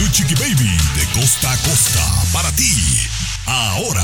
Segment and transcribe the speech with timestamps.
[0.00, 2.00] Tu Chiqui Baby de costa a costa
[2.32, 2.72] para ti.
[3.44, 4.02] Ahora.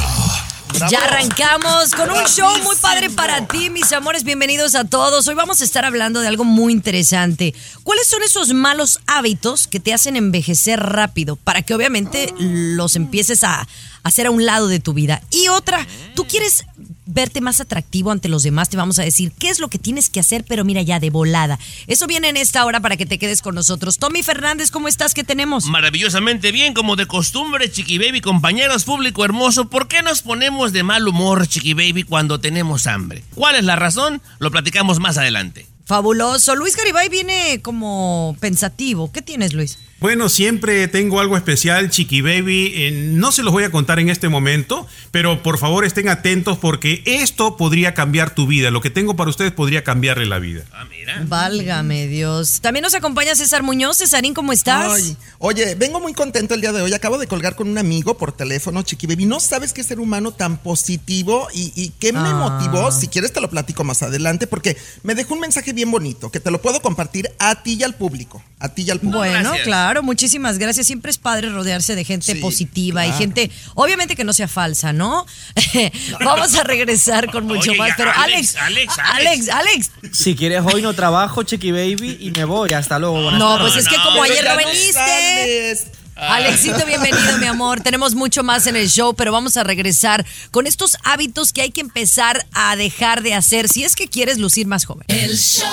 [0.91, 4.23] Ya arrancamos con un show muy padre para ti, mis amores.
[4.23, 5.27] Bienvenidos a todos.
[5.27, 7.55] Hoy vamos a estar hablando de algo muy interesante.
[7.83, 11.37] ¿Cuáles son esos malos hábitos que te hacen envejecer rápido?
[11.37, 13.67] Para que obviamente los empieces a
[14.07, 15.23] hacer a un lado de tu vida.
[15.31, 16.65] Y otra, tú quieres
[17.07, 20.11] verte más atractivo ante los demás, te vamos a decir qué es lo que tienes
[20.11, 21.59] que hacer, pero mira ya de volada.
[21.87, 23.99] Eso viene en esta hora para que te quedes con nosotros.
[23.99, 25.15] Tommy Fernández, ¿cómo estás?
[25.15, 25.67] ¿Qué tenemos?
[25.67, 30.83] Maravillosamente bien, como de costumbre, Chiqui Baby, compañeros, público hermoso, ¿por qué nos ponemos de
[30.83, 33.23] mal humor, Chiqui Baby, cuando tenemos hambre?
[33.35, 34.21] ¿Cuál es la razón?
[34.39, 35.67] Lo platicamos más adelante.
[35.87, 36.57] Fabuloso.
[36.57, 39.13] Luis Garibay viene como pensativo.
[39.13, 39.79] ¿Qué tienes, Luis?
[39.99, 42.73] Bueno, siempre tengo algo especial, Chiqui Baby.
[42.75, 46.59] Eh, no se los voy a contar en este momento, pero por favor estén atentos
[46.59, 48.71] porque esto podría cambiar tu vida.
[48.71, 50.65] Lo que tengo para ustedes podría cambiarle la vida.
[50.75, 51.23] Ah, mira.
[51.27, 52.61] Válgame Dios.
[52.61, 53.97] También nos acompaña César Muñoz.
[53.97, 54.93] Cesarín, ¿cómo estás?
[54.93, 56.93] Ay, oye, vengo muy contento el día de hoy.
[56.93, 59.25] Acabo de colgar con un amigo por teléfono, Chiqui Baby.
[59.25, 62.35] No sabes qué ser humano tan positivo y, y qué me Ah.
[62.35, 62.93] motivó.
[62.93, 66.39] Si quieres, te lo platico más adelante porque me dejó un mensaje bien bonito que
[66.41, 68.43] te lo puedo compartir a ti y al público.
[68.59, 69.19] A ti y al público.
[69.19, 69.65] Bueno, gracias.
[69.65, 70.87] claro, muchísimas gracias.
[70.87, 73.19] Siempre es padre rodearse de gente Sí, positiva y claro.
[73.21, 75.27] gente, obviamente que no sea falsa, ¿no?
[76.25, 77.91] Vamos a regresar con mucho Oye, más.
[77.97, 79.91] Pero Alex, Alex, Alex, Alex, Alex.
[80.13, 82.73] Si quieres hoy no trabajo, Chiqui Baby, y me voy.
[82.73, 83.23] Hasta luego.
[83.23, 83.73] buenas No, tardes.
[83.73, 84.93] pues es que como pero ayer no no viniste.
[84.93, 85.87] sales.
[86.19, 87.81] Alexito, bienvenido, mi amor.
[87.83, 91.71] Tenemos mucho más en el show, pero vamos a regresar con estos hábitos que hay
[91.71, 95.05] que empezar a dejar de hacer si es que quieres lucir más joven.
[95.09, 95.67] El show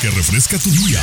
[0.00, 1.02] que refresca tu día.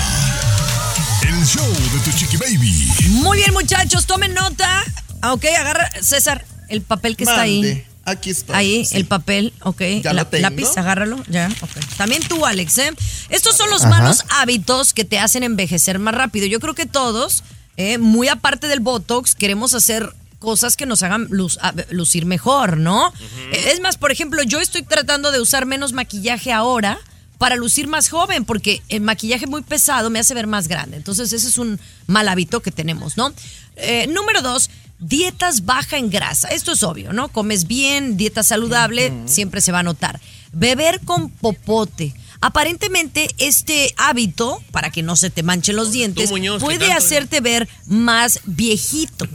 [1.28, 2.91] El show de tu Chiqui Baby.
[3.09, 4.84] Muy bien, muchachos, tomen nota.
[5.22, 7.85] Ah, Ok, agarra, César, el papel que está ahí.
[8.06, 8.57] Aquí está.
[8.57, 8.97] Ahí, Sí.
[8.97, 9.81] el papel, ok.
[10.03, 10.41] Ya La- lo tengo.
[10.50, 11.72] Lápiz, agárralo, ya, ok.
[11.97, 12.91] También tú, Alex, ¿eh?
[13.29, 16.45] Estos son los malos hábitos que te hacen envejecer más rápido.
[16.45, 17.44] Yo creo que todos,
[17.78, 22.75] eh, muy aparte del Botox, queremos hacer cosas que nos hagan luz- a- lucir mejor,
[22.78, 23.13] ¿no?
[23.53, 27.00] Es más, por ejemplo, yo estoy tratando de usar menos maquillaje ahora
[27.43, 30.95] para lucir más joven, porque el maquillaje muy pesado me hace ver más grande.
[30.95, 31.77] Entonces, ese es un
[32.07, 33.33] mal hábito que tenemos, ¿no?
[33.75, 36.47] Eh, número dos, dietas baja en grasa.
[36.47, 37.27] Esto es obvio, ¿no?
[37.27, 40.21] Comes bien, dieta saludable, siempre se va a notar.
[40.53, 42.13] Beber con popote.
[42.39, 47.41] Aparentemente, este hábito, para que no se te manchen los dientes, Muñoz, ¿qué puede hacerte
[47.41, 49.27] ver más viejito.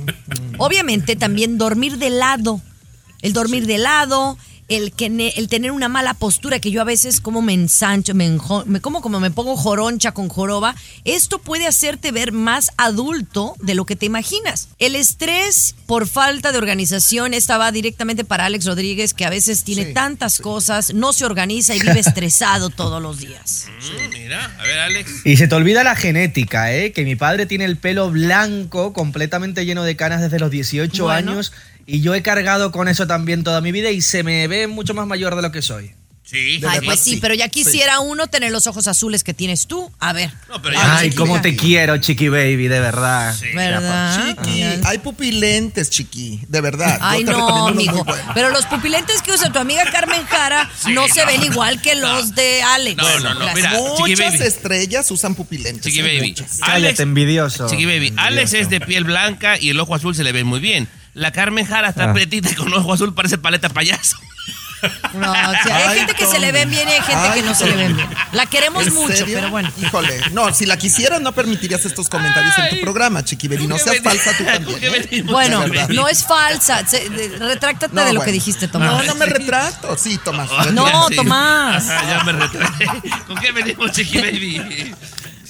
[0.56, 2.62] Obviamente, también dormir de lado.
[3.20, 4.38] El dormir de lado,
[4.68, 8.14] el, que ne- el tener una mala postura, que yo a veces como me ensancho,
[8.14, 10.74] me, enjo- me como como me pongo joroncha con joroba,
[11.04, 14.68] esto puede hacerte ver más adulto de lo que te imaginas.
[14.78, 19.64] El estrés por falta de organización, esta va directamente para Alex Rodríguez, que a veces
[19.64, 23.66] tiene Sí, tantas cosas, no se organiza y vive estresado todos los días.
[23.80, 25.22] Mm, mira, a ver, Alex.
[25.24, 26.92] Y se te olvida la genética, ¿eh?
[26.92, 31.32] Que mi padre tiene el pelo blanco, completamente lleno de canas desde los 18 Bueno.
[31.32, 31.52] años.
[31.90, 34.92] Y yo he cargado con eso también toda mi vida y se me ve mucho
[34.92, 35.90] más mayor de lo que soy.
[36.22, 36.58] Sí.
[36.58, 39.90] De Ay, pues sí, pero ya quisiera uno tener los ojos azules que tienes tú.
[39.98, 40.30] A ver.
[40.50, 41.42] No, pero ya Ay, cómo Baby.
[41.50, 43.34] te quiero, Chiqui Baby, de verdad.
[43.34, 43.46] Sí.
[43.54, 44.36] ¿Verdad?
[44.36, 46.42] Chiqui, hay pupilentes, chiqui.
[46.46, 46.98] De verdad.
[47.00, 48.04] Ay, no, buenos.
[48.34, 52.34] Pero los pupilentes que usa tu amiga Carmen Jara no se ven igual que los
[52.34, 52.98] de Alex.
[52.98, 53.72] No, no, no, mira.
[53.98, 54.44] Muchas Baby.
[54.44, 55.82] estrellas usan pupilentes.
[55.90, 56.28] Chiqui Baby.
[56.28, 56.58] muchas.
[56.58, 57.70] Cállate, envidioso.
[57.70, 58.12] Chiqui Baby.
[58.18, 60.86] Alex es de piel blanca y el ojo azul se le ve muy bien.
[61.14, 62.12] La Carmen Jara está Ah.
[62.12, 64.16] pretita y con ojo azul parece paleta payaso.
[65.14, 65.34] No, o
[65.64, 67.66] sea, hay Ay, gente que se le ven bien y hay gente que no se
[67.66, 68.08] le ven bien.
[68.30, 69.38] La queremos ¿En mucho, serio?
[69.38, 69.68] pero bueno.
[69.82, 73.66] Híjole, no, si la quisieras no permitirías estos comentarios en tu programa, Chiqui Baby.
[73.66, 74.78] No ¿Qué seas falsa tú ¿Qué también.
[75.10, 75.22] ¿eh?
[75.24, 76.86] Bueno, no es falsa.
[76.86, 78.24] Se- de- retráctate No, de lo bueno.
[78.26, 78.92] que dijiste, Tomás.
[78.92, 79.96] No, no me retrato.
[79.98, 80.48] Sí, Tomás.
[80.72, 81.16] No, Sí.
[81.16, 81.88] Tomás.
[81.90, 82.86] Ajá, ya me retraté.
[83.26, 84.94] ¿Con qué venimos, Chiqui Baby?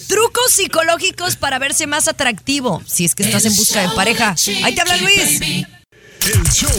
[0.08, 4.34] Trucos psicológicos para verse más atractivo, si es que estás en busca de pareja.
[4.64, 5.40] Ahí te habla Luis.
[5.40, 6.70] El show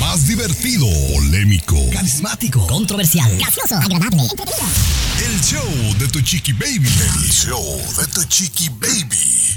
[0.00, 4.66] más divertido, polémico, Carismático, controversial, gracioso, agradable, entretenido.
[5.28, 6.88] el show de tu chiqui baby.
[6.88, 9.56] El show de tu chiqui baby.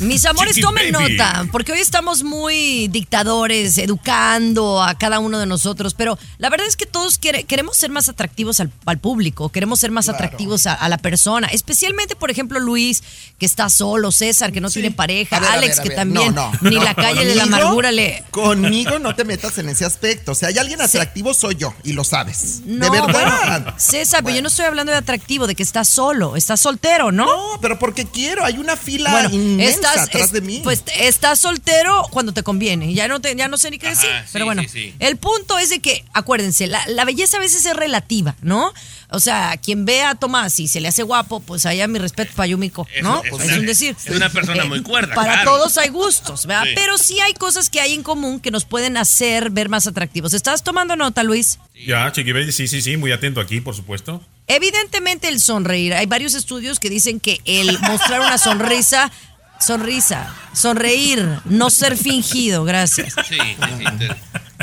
[0.00, 1.16] Mis amores, Chiqui tomen baby.
[1.16, 6.66] nota, porque hoy estamos muy dictadores, educando a cada uno de nosotros, pero la verdad
[6.66, 10.74] es que todos queremos ser más atractivos al, al público, queremos ser más atractivos a,
[10.74, 13.02] a la persona, especialmente, por ejemplo, Luis,
[13.38, 16.58] que está solo, César, que no tiene pareja, ver, Alex, ver, que también No, no,
[16.70, 18.22] ni no, la calle de la amargura le...
[18.30, 20.32] Conmigo no te metas en ese aspecto.
[20.32, 22.60] O sea, hay alguien atractivo, soy yo, y lo sabes.
[22.66, 23.62] No, de verdad.
[23.62, 27.12] bueno, César, pero yo no estoy hablando de atractivo, de que estás solo, estás soltero,
[27.12, 27.24] ¿no?
[27.24, 30.60] No, pero porque quiero, hay una fila Bueno, inmensa estás, atrás es- de mí.
[30.64, 32.92] Pues estás soltero cuando te conviene.
[32.94, 34.08] Ya no, te, ya no sé ni qué decir.
[34.24, 34.94] sí, pero bueno, sí, sí.
[34.98, 38.72] el punto es de que, acuérdense, la, la belleza a veces es relativa, ¿no?
[39.10, 42.32] O sea, quien ve a Tomás y se le hace guapo, pues allá mi respeto
[42.34, 43.22] para Yumiko, Es- ¿no?
[43.22, 43.96] es Pues una- es un decir.
[44.04, 45.52] es una persona muy cuerda, Para claro.
[45.52, 46.64] todos hay gustos, ¿verdad?
[46.64, 46.70] Sí.
[46.74, 50.34] Pero sí hay cosas que hay en común que nos pueden hacer ver más atractivos.
[50.34, 51.58] ¿Estás tomando nota, Luis?
[51.86, 54.22] Ya, Chiqui sí, sí, sí, muy atento aquí, por supuesto.
[54.48, 55.94] Evidentemente el sonreír.
[55.94, 59.12] Hay varios estudios que dicen que el mostrar una sonrisa,
[59.60, 63.14] sonrisa, sonreír, no ser fingido, gracias.
[63.28, 63.38] Sí,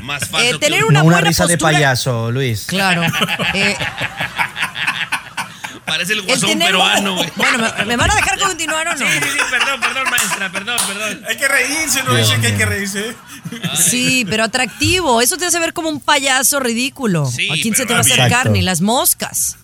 [0.01, 2.65] Más falso Eh, tener un- una No una buena risa de payaso, Luis.
[2.67, 3.03] Claro.
[3.53, 3.77] Eh,
[5.85, 7.29] Parece el el guasón tener- peruano, güey.
[7.35, 8.97] Bueno, ¿me, me van a dejar continuar o no?
[8.97, 11.21] Sí, sí, sí, perdón, perdón, maestra, perdón, perdón.
[11.29, 13.15] Hay que reírse, no dice que hay que reírse.
[13.77, 15.21] Sí, pero atractivo.
[15.21, 17.25] Eso te hace ver como un payaso ridículo.
[17.27, 18.27] Sí, ¿A quién se te va a acercar?
[18.27, 18.49] Exacto.
[18.51, 19.57] Ni las moscas.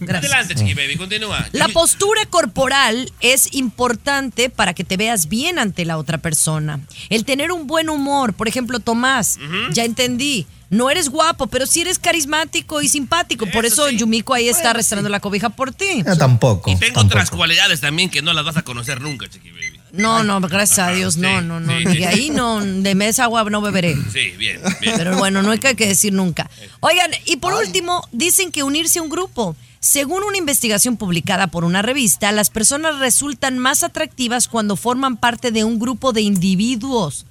[0.00, 0.32] Gracias.
[0.32, 1.46] Adelante, chiqui baby, continúa.
[1.52, 6.80] La postura corporal es importante para que te veas bien ante la otra persona.
[7.10, 9.38] El tener un buen humor, por ejemplo, Tomás,
[9.72, 10.46] ya entendí.
[10.70, 13.46] No eres guapo, pero sí eres carismático y simpático.
[13.46, 13.96] Por Eso sí.
[13.96, 16.02] Yumiko ahí está arrastrando la cobija por ti.
[16.06, 16.70] Yo tampoco.
[16.70, 17.06] Y tengo tampoco.
[17.06, 19.77] otras cualidades también que no las vas a conocer nunca, chiqui baby.
[19.92, 21.78] No, no, gracias a Dios, no, sí, no, no.
[21.78, 22.04] sí, De sí.
[22.04, 23.94] ahí no, de mesa agua no beberé.
[24.12, 24.94] Sí, bien, bien.
[24.96, 26.50] Pero bueno, no hay que decir nunca.
[26.80, 29.56] Oigan, y por último, dicen que unirse a un grupo.
[29.80, 35.52] Según una investigación publicada por una revista, las personas resultan más atractivas cuando forman parte
[35.52, 37.24] de un grupo de individuos,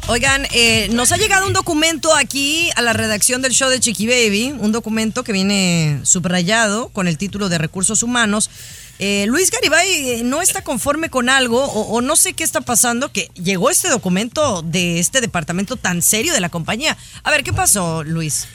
[0.08, 4.08] Oigan, eh, nos ha llegado un documento aquí a la redacción del show de Chiqui
[4.08, 8.50] Baby, un documento que viene subrayado con el título de Recursos Humanos.
[8.98, 13.14] Eh, Luis Garibay eh, no está conforme con algo o no sé qué está pasando,
[13.14, 16.98] que llegó este documento de este departamento tan serio de la compañía.
[17.24, 18.48] A ver, ¿qué pasó, Luis?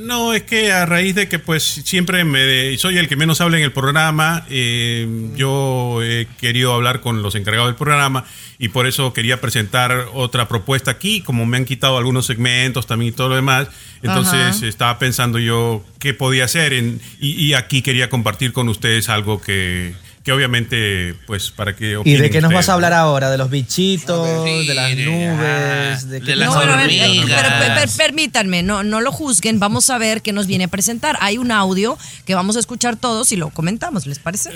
[0.00, 3.58] No, es que a raíz de que pues siempre me soy el que menos habla
[3.58, 5.06] en el programa, eh,
[5.36, 8.24] yo he querido hablar con los encargados del programa
[8.58, 13.12] y por eso quería presentar otra propuesta aquí, como me han quitado algunos segmentos también
[13.12, 13.68] y todo lo demás,
[14.02, 14.66] entonces Ajá.
[14.66, 19.40] estaba pensando yo qué podía hacer en- y, y aquí quería compartir con ustedes algo
[19.42, 23.30] que, que obviamente pues para que ¿Y de qué nos vas a hablar ahora?
[23.30, 24.44] ¿De los bichitos?
[24.44, 25.38] Sí, ¿De las nubes?
[25.40, 28.82] ah, ¿De, de qué las No, a ver, a eh, pero per- per- permítanme, no,
[28.84, 31.16] no lo juzguen, vamos a ver qué nos viene a presentar.
[31.20, 34.50] Hay un audio que vamos a escuchar todos y lo comentamos, ¿les parece?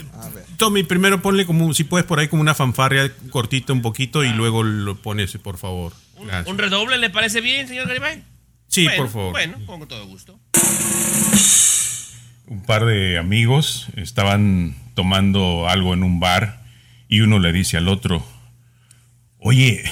[0.56, 4.28] Tommy, primero ponle como, si puedes por ahí como una fanfarria cortita un poquito y
[4.30, 5.92] luego lo pones, por favor.
[6.46, 8.22] ¿Un redoble le parece bien, señor Garibay?
[8.68, 9.32] Sí, Bueno, por favor.
[9.32, 10.38] Bueno, con todo gusto.
[12.46, 16.62] Un par de amigos estaban tomando algo en un bar
[17.08, 18.26] y uno le dice al otro,
[19.38, 19.84] oye,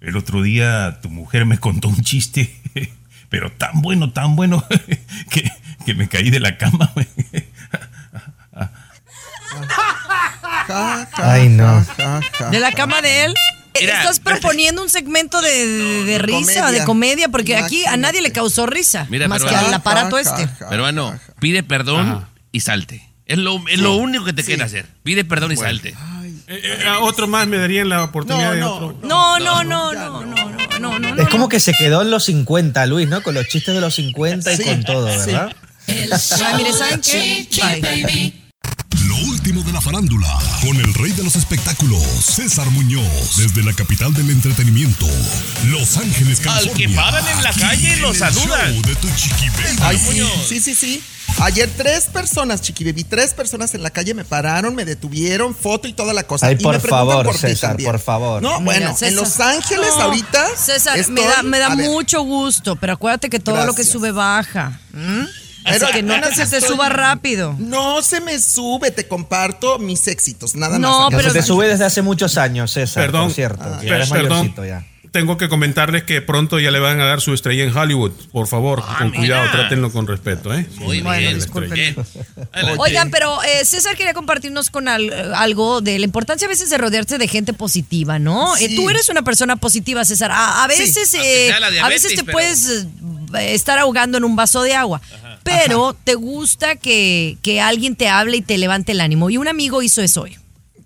[0.00, 2.54] el otro día tu mujer me contó un chiste,
[3.28, 4.64] pero tan bueno, tan bueno,
[5.30, 5.50] que,
[5.84, 6.92] que me caí de la cama.
[11.14, 11.84] Ay, no.
[12.50, 13.34] De la cama de él.
[13.74, 16.70] Estás proponiendo un segmento de, risa, comedia.
[16.70, 20.48] de comedia, porque aquí a nadie le causó risa, más que al aparato este.
[20.68, 23.08] Peruano, pide perdón y salte.
[23.26, 23.54] Es lo,
[23.94, 24.52] único que te sí.
[24.52, 24.86] queda hacer.
[25.02, 25.94] Pide perdón y salte.
[26.48, 29.08] Eh, eh, otro más me darían la oportunidad no, no, de otro.
[29.08, 32.84] No, no, no, no, no, no, no, Es como que se quedó en los 50,
[32.86, 33.22] Luis, ¿no?
[33.22, 35.54] Con los chistes de los 50 y con todo, ¿verdad?
[35.86, 38.41] mire, ¿saben qué?
[39.22, 40.26] Lo último de la farándula,
[40.62, 45.06] con el rey de los espectáculos, César Muñoz, desde la capital del entretenimiento,
[45.66, 46.86] Los Ángeles, California.
[46.88, 48.82] Al que paran en la calle lo en el saludan.
[48.82, 49.08] de tu.
[49.82, 51.02] Ay, sí, sí, sí, sí.
[51.40, 55.86] Ayer tres personas, Chiqui Baby, tres personas en la calle me pararon, me detuvieron, foto
[55.86, 56.48] y toda la cosa.
[56.48, 57.90] Ay, y por me favor, por César, también.
[57.92, 58.42] por favor.
[58.42, 59.08] No, Mira, bueno, César.
[59.08, 60.46] en Los Ángeles No, ahorita.
[60.56, 63.84] César, me da, me da a ver, mucho gusto, pero acuérdate que todo lo que
[63.84, 64.80] sube baja.
[64.94, 65.26] ¿m?
[65.64, 67.54] Pero Así que no se te suba rápido.
[67.58, 71.10] No se me sube, te comparto mis éxitos, nada No, más.
[71.10, 73.24] Que pero- se te sube desde hace muchos años, César, Perdón.
[73.26, 73.62] por cierto.
[73.64, 74.54] Ah, Ya eres perdón.
[74.66, 74.86] ya.
[75.10, 78.12] Tengo que comentarles que pronto ya le van a dar su estrella en Hollywood.
[78.32, 79.18] Por favor, Ah, con mira.
[79.20, 80.66] cuidado, trátenlo con respeto, ¿eh?
[80.76, 81.34] Muy Bueno, bien.
[81.34, 81.74] disculpen.
[81.74, 81.96] Bien.
[82.78, 86.78] Oigan, pero eh, César quería compartirnos con al- algo de la importancia a veces de
[86.78, 88.56] rodearse de gente positiva, ¿no?
[88.56, 88.64] Sí.
[88.64, 90.30] Eh, tú eres una persona positiva, César.
[90.32, 91.18] A, a veces, Sí.
[91.22, 91.52] eh,
[91.82, 92.68] a veces te pero- puedes
[93.34, 95.02] eh, estar ahogando en un vaso de agua.
[95.44, 99.30] Pero te gusta que, que alguien te hable y te levante el ánimo.
[99.30, 100.36] Y un amigo hizo eso hoy.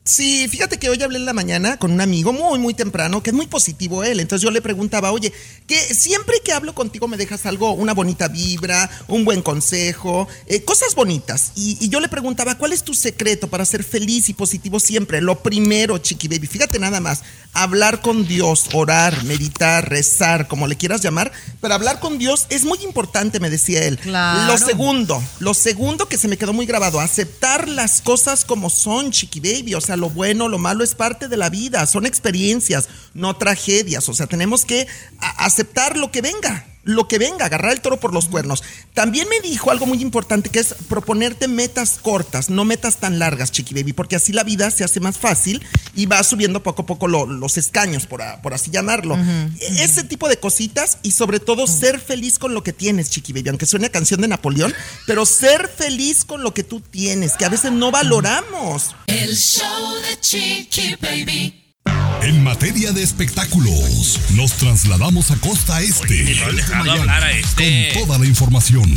[0.07, 3.31] Sí, fíjate que hoy hablé en la mañana con un amigo muy, muy temprano, que
[3.31, 4.21] es muy positivo él.
[4.21, 5.33] Entonces yo le preguntaba, oye,
[5.67, 10.63] que siempre que hablo contigo me dejas algo, una bonita vibra, un buen consejo, eh,
[10.63, 11.51] cosas bonitas.
[11.57, 15.21] Y, y yo le preguntaba, ¿cuál es tu secreto para ser feliz y positivo siempre?
[15.21, 20.77] Lo primero, Chiqui Baby, fíjate nada más, hablar con Dios, orar, meditar, rezar, como le
[20.77, 23.99] quieras llamar, pero hablar con Dios es muy importante, me decía él.
[23.99, 24.53] Claro.
[24.53, 29.11] Lo segundo, lo segundo que se me quedó muy grabado, aceptar las cosas como son,
[29.11, 29.75] Chiqui Baby.
[29.75, 34.09] O sea, lo bueno, lo malo es parte de la vida, son experiencias, no tragedias.
[34.09, 34.87] O sea, tenemos que
[35.19, 36.67] aceptar lo que venga.
[36.87, 38.63] Lo que venga, agarrar el toro por los cuernos.
[38.95, 43.53] También me dijo algo muy importante que es proponerte metas cortas, no metas tan largas,
[43.53, 45.63] Chiqui Baby, porque así la vida se hace más fácil
[45.95, 49.17] y va subiendo poco a poco lo- los escaños, por, a- por así llamarlo.
[49.61, 53.33] E- Ese tipo de cositas y sobre todo ser feliz con lo que tienes, Chiqui
[53.33, 54.73] Baby, aunque suene a canción de Napoleón,
[55.07, 58.95] pero ser feliz con lo que tú tienes, que a veces no valoramos.
[59.09, 61.66] El show de Chiqui Baby.
[62.23, 66.23] En materia de espectáculos, nos trasladamos a Costa Este.
[66.23, 66.63] Oye,
[67.09, 67.93] a este.
[67.95, 68.93] Con toda la información.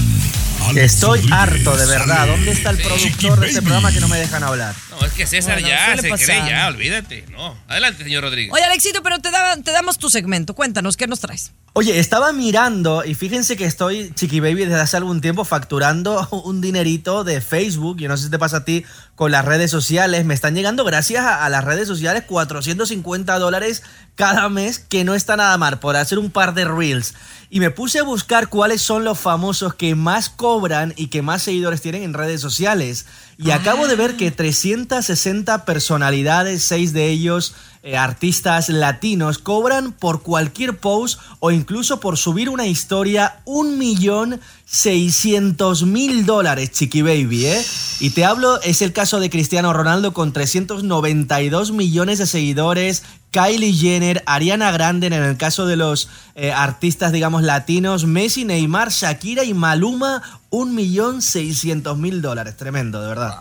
[0.67, 2.27] Alex Estoy Rodríguez, harto, de verdad.
[2.27, 3.65] ¿Dónde está el productor de este Baby.
[3.65, 4.75] programa que no me dejan hablar?
[4.99, 6.25] No, es que César Bueno, ya se pasar.
[6.25, 7.25] cree ya, olvídate.
[7.31, 7.57] No.
[7.67, 8.53] Adelante, señor Rodríguez.
[8.53, 10.53] Oye, Alexito, pero te, da- te damos tu segmento.
[10.53, 11.51] Cuéntanos, ¿qué nos traes?
[11.73, 16.61] Oye, estaba mirando y fíjense que estoy, Chiqui Baby, desde hace algún tiempo facturando un
[16.61, 17.97] dinerito de Facebook.
[17.99, 18.83] Yo no sé si te pasa a ti
[19.15, 20.25] con las redes sociales.
[20.25, 23.83] Me están llegando gracias a, a las redes sociales 450 dólares
[24.15, 27.13] cada mes, que no está nada mal, por hacer un par de reels.
[27.51, 31.41] Y me puse a buscar cuáles son los famosos que más cobran y que más
[31.41, 33.07] seguidores tienen en redes sociales.
[33.39, 40.21] Y acabo de ver que 360 personalidades, seis de ellos eh, artistas latinos, cobran por
[40.21, 47.47] cualquier post o incluso por subir una historia un millón seiscientos mil dólares, Chiqui Baby,
[47.47, 47.65] ¿eh?
[48.01, 53.73] Y te hablo, es el caso de Cristiano Ronaldo con 392 millones de seguidores, Kylie
[53.73, 59.43] Jenner, Ariana Grande en el caso de los eh, artistas, digamos, latinos, Messi, Neymar, Shakira
[59.43, 62.57] y Maluma, un millón seiscientos mil dólares.
[62.57, 63.35] Tremendo, de verdad.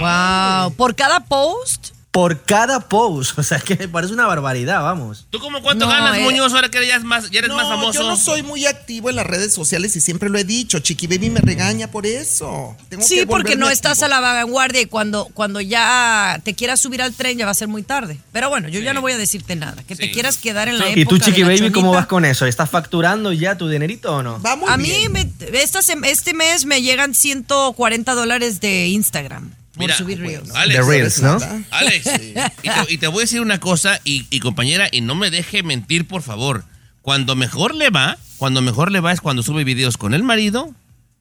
[0.00, 0.74] Wow.
[0.74, 1.93] ¿Por cada post?
[2.14, 3.36] Por cada post.
[3.38, 5.26] O sea, que me parece una barbaridad, vamos.
[5.30, 6.22] ¿Tú como cuánto No, ganas, eh.
[6.22, 7.92] Muñoz, ahora que ya, es más, ya eres No, más famoso?
[8.00, 10.78] yo no soy muy activo en las redes sociales y siempre lo he dicho.
[10.78, 12.76] Chiqui Baby me regaña por eso.
[12.88, 14.06] Tengo Sí, que porque no estás activo.
[14.16, 17.54] a la vanguardia y cuando, cuando ya te quieras subir al tren ya va a
[17.54, 18.18] ser muy tarde.
[18.32, 19.82] Pero bueno, yo ya no voy a decirte nada.
[19.82, 22.06] Que te quieras quedar en la época ¿Y tú, Chiqui de la Baby, cómo vas
[22.06, 22.46] con eso?
[22.46, 24.40] ¿Estás facturando ya tu dinerito o no?
[24.40, 25.12] Va muy A bien.
[25.12, 30.50] mí me- esta sem- este mes me llegan 140 dólares de Instagram Mira, subir reels.
[30.54, 31.38] Alex, The Reels, ¿no?
[31.70, 32.06] Alex,
[32.62, 35.30] y, te, y te voy a decir una cosa, y, y compañera, y no me
[35.30, 36.64] deje mentir, por favor.
[37.02, 40.72] Cuando mejor le va, cuando mejor le va es cuando sube videos con el marido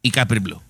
[0.01, 0.61] y Capri Blue.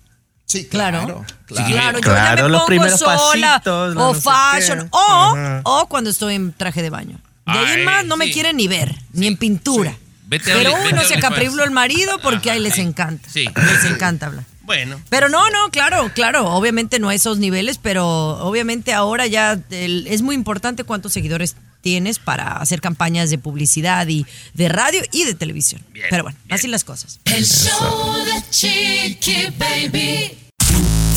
[0.46, 1.24] Sí, Claro.
[1.46, 1.66] claro.
[1.66, 2.36] Claro, claro.
[2.36, 6.34] yo ya me los pongo primeros sola pasitos, o no fashion o, o cuando estoy
[6.34, 7.18] en traje de baño.
[7.46, 8.32] De ahí en Ay, más no me sí.
[8.32, 9.94] quieren ni ver, ni en pintura.
[10.26, 12.74] Vete a Pero Only- vete uno a se capriblo el marido porque Ajá, ahí les
[12.74, 12.80] sí.
[12.80, 13.28] encanta.
[13.30, 13.46] Sí.
[13.54, 14.44] Les encanta hablar.
[14.64, 15.00] Bueno.
[15.10, 18.06] Pero no, no, claro, claro, obviamente no a esos niveles, pero
[18.44, 24.08] obviamente ahora ya el- es muy importante cuántos seguidores tienes para hacer campañas de publicidad
[24.08, 25.82] y de radio y de televisión.
[25.92, 26.54] Bien, pero bueno, bien.
[26.54, 27.20] así las cosas.
[27.26, 30.38] El show de Chiqui Baby.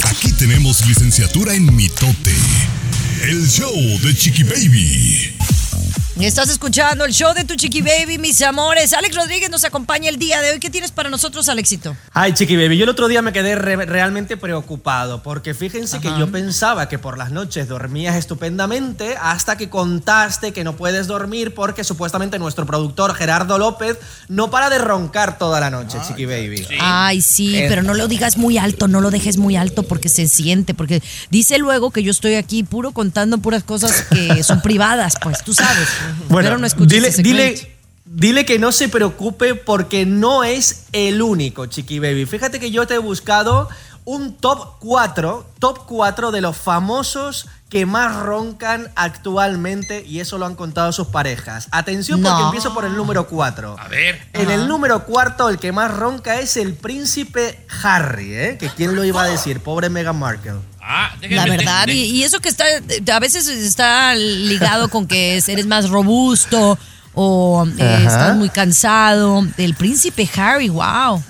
[0.03, 2.35] Aquí tenemos licenciatura en mitote.
[3.23, 3.73] El show
[4.03, 5.36] de Chiqui Baby.
[6.19, 8.91] Estás escuchando el show de tu chiqui baby, mis amores.
[8.93, 10.59] Alex Rodríguez nos acompaña el día de hoy.
[10.59, 11.95] ¿Qué tienes para nosotros, Alexito?
[12.11, 16.09] Ay, Chiqui Baby, yo el otro día me quedé re- realmente preocupado porque fíjense que
[16.17, 21.53] yo pensaba que por las noches dormías estupendamente hasta que contaste que no puedes dormir
[21.53, 23.97] porque supuestamente nuestro productor Gerardo López
[24.27, 26.65] no para de roncar toda la noche, Chiqui Baby.
[26.81, 30.27] Ay, sí, pero no lo digas muy alto, no lo dejes muy alto porque se
[30.27, 35.13] siente, porque dice luego que yo estoy aquí puro contando puras cosas que son privadas,
[35.21, 35.87] pues tú sabes.
[36.29, 41.65] Bueno, no escuches dile, dile, dile que no se preocupe porque no es el único,
[41.65, 42.25] Chiqui Baby.
[42.25, 43.69] Fíjate que yo te he buscado
[44.05, 50.45] un top 4, top 4 de los famosos que más roncan actualmente y eso lo
[50.45, 51.67] han contado sus parejas.
[51.71, 52.45] Atención porque No.
[52.45, 53.75] empiezo por el número 4.
[53.77, 54.25] A ver.
[54.31, 58.57] En el número cuarto, el que más ronca es el príncipe Harry, ¿eh?
[58.57, 60.53] Que quién lo iba a decir, pobre Meghan Markle.
[61.29, 61.87] La verdad.
[61.87, 62.65] Y, eso que está,
[63.13, 66.77] a veces está ligado con que eres más robusto
[67.13, 69.45] o eh, estás muy cansado.
[69.57, 71.21] El príncipe Harry, wow.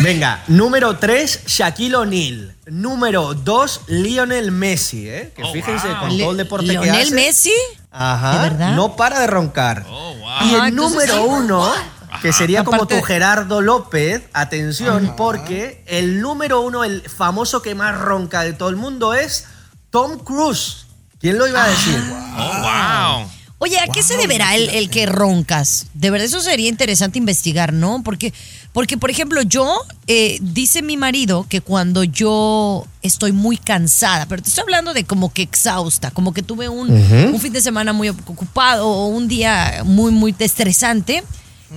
[0.00, 2.54] Venga, número 3, Shaquille O'Neal.
[2.66, 5.32] Número 2, Lionel Messi, ¿eh?
[5.34, 6.86] Que fíjense con todo el deporte que hace.
[6.86, 7.54] ¿Lionel Messi?
[7.90, 8.32] Ajá.
[8.32, 8.74] ¿De verdad?
[8.74, 9.84] No para de roncar.
[9.88, 10.30] Oh, wow.
[10.44, 11.72] Y el ah, número 1
[12.20, 17.98] que sería como tu Gerardo López, atención, porque el número uno, el famoso que más
[17.98, 19.46] ronca de todo el mundo es
[19.90, 20.86] Tom Cruise.
[21.20, 22.02] ¿Quién lo iba a decir?
[22.36, 23.28] Oh, wow.
[23.58, 25.86] Oye, ¿a qué se deberá el, el que roncas?
[25.94, 28.02] De verdad, eso sería interesante investigar, ¿no?
[28.02, 28.34] Porque,
[28.72, 34.42] porque por ejemplo, yo, eh, dice mi marido que cuando yo estoy muy cansada, pero
[34.42, 37.92] te estoy hablando de como que exhausta, como que tuve un, un fin de semana
[37.92, 41.22] muy ocupado o un día muy, muy estresante,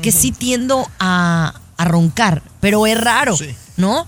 [0.01, 3.37] que sí tiendo a, a roncar, pero es raro,
[3.77, 4.05] ¿no?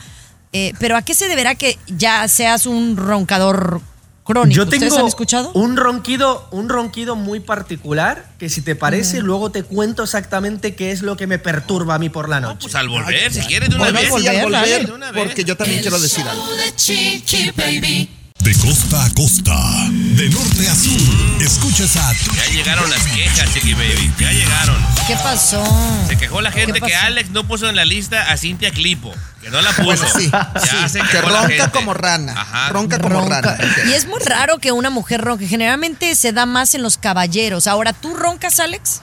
[0.54, 3.82] Eh, pero ¿a qué se deberá que ya seas un roncador
[4.24, 4.56] crónico?
[4.56, 5.52] Yo ¿Ustedes tengo han escuchado?
[5.54, 10.92] un ronquido, un ronquido muy particular que si te parece luego te cuento exactamente qué
[10.92, 12.60] es lo que me perturba a mí por la noche.
[12.62, 14.22] Pues al volver, si quieres, de una Volver, vez.
[14.22, 15.24] sí, al volver, volver, de una vez.
[15.26, 16.48] porque yo también quiero decir algo.
[16.56, 18.10] De Chiqui Baby.
[18.40, 19.56] De costa a costa,
[19.90, 24.14] de norte a sur, escuchas a Ya llegaron las quejas, Chiqui Baby.
[24.20, 24.78] Ya llegaron.
[25.08, 25.62] ¿Qué pasó?
[26.08, 26.96] Se quejó la gente ¿Qué que?
[26.96, 29.14] Alex no puso en la lista a Cintia Clipo.
[29.42, 29.84] Que no la puso.
[29.84, 32.34] Bueno, sí, Ya sí, se que ronca como rana.
[32.40, 32.70] Ajá.
[32.70, 33.42] Ronca como Ronca.
[33.42, 33.58] rana.
[33.90, 35.48] Y es muy raro que una mujer ronque.
[35.48, 37.68] Generalmente se da más en los caballeros.
[37.68, 39.02] Ahora, ¿tú roncas, Alex?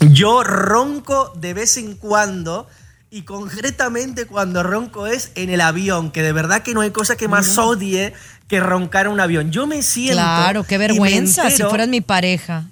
[0.00, 2.68] Yo ronco de vez en cuando
[3.10, 7.16] y concretamente cuando ronco es en el avión, que de verdad que no hay cosa
[7.16, 8.12] que más odie
[8.48, 9.50] que roncar en un avión.
[9.50, 10.16] Yo me siento.
[10.16, 12.66] Claro, qué vergüenza si fueras mi pareja.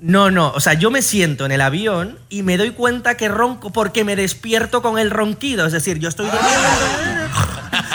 [0.00, 3.28] No, no, o sea, yo me siento en el avión y me doy cuenta que
[3.28, 7.19] ronco porque me despierto con el ronquido, es decir, yo estoy durmiendo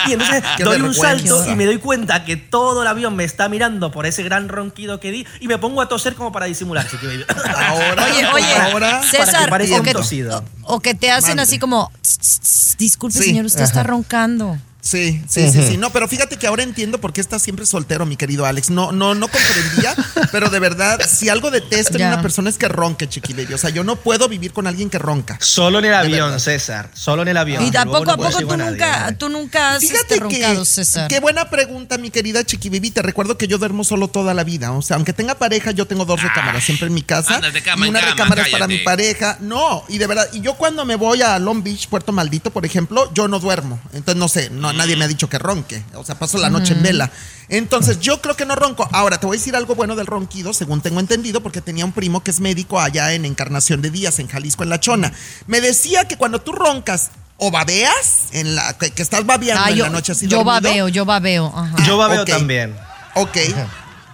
[0.07, 3.49] y entonces doy un salto y me doy cuenta que todo el avión me está
[3.49, 6.85] mirando por ese gran ronquido que di y me pongo a toser como para disimular.
[7.55, 10.43] Ahora, Oye, oye, ahora, para César, que parezca o un que, tosido.
[10.63, 14.57] o que te hacen así como, "Tss, tss, tss, disculpe, Sí, señor, usted está roncando.
[14.85, 15.77] Sí, sí, sí, sí.
[15.77, 18.69] No, pero fíjate que ahora entiendo por qué estás siempre soltero, mi querido Alex.
[18.69, 19.95] No, no, no comprendía,
[20.31, 23.55] pero de verdad, si algo detesto en una persona es que ronque, chiqui baby.
[23.55, 25.39] O sea, yo no puedo vivir con alguien que ronca.
[25.41, 26.39] Solo en el avión.
[26.39, 27.65] César, solo en el avión.
[27.65, 31.07] y tampoco, no ¿a poco tú nunca, tú nunca has Fíjate este, roncado, que, César?
[31.07, 32.91] qué buena pregunta, mi querida Chiqui Baby.
[32.91, 34.71] Te recuerdo que yo duermo solo toda la vida.
[34.71, 37.41] O sea, aunque tenga pareja, yo tengo dos recámaras siempre en mi casa.
[37.41, 39.39] Y una cama, recámara es para mi pareja.
[39.41, 42.67] No, y de verdad, y yo cuando me voy a Long Beach, Puerto Maldito, por
[42.67, 43.79] ejemplo, yo no duermo.
[43.91, 45.83] Entonces, no sé, no, nadie me ha dicho que ronque.
[45.95, 47.11] O sea, paso la noche en vela.
[47.49, 48.87] Entonces, yo creo que no ronco.
[48.91, 51.91] Ahora, te voy a decir algo bueno del ronquido, según tengo entendido, porque tenía un
[51.91, 55.13] primo que es médico allá en Encarnación de Díaz, en Jalisco, en La Chona.
[55.47, 59.69] Me decía que cuando tú roncas o babeas, en la, que, que estás babeando Ah,
[59.69, 61.53] en yo, la noche así yo dormido, babeo, yo babeo.
[61.55, 61.75] Ajá.
[61.85, 62.75] Yo babeo también.
[63.15, 63.37] Ok.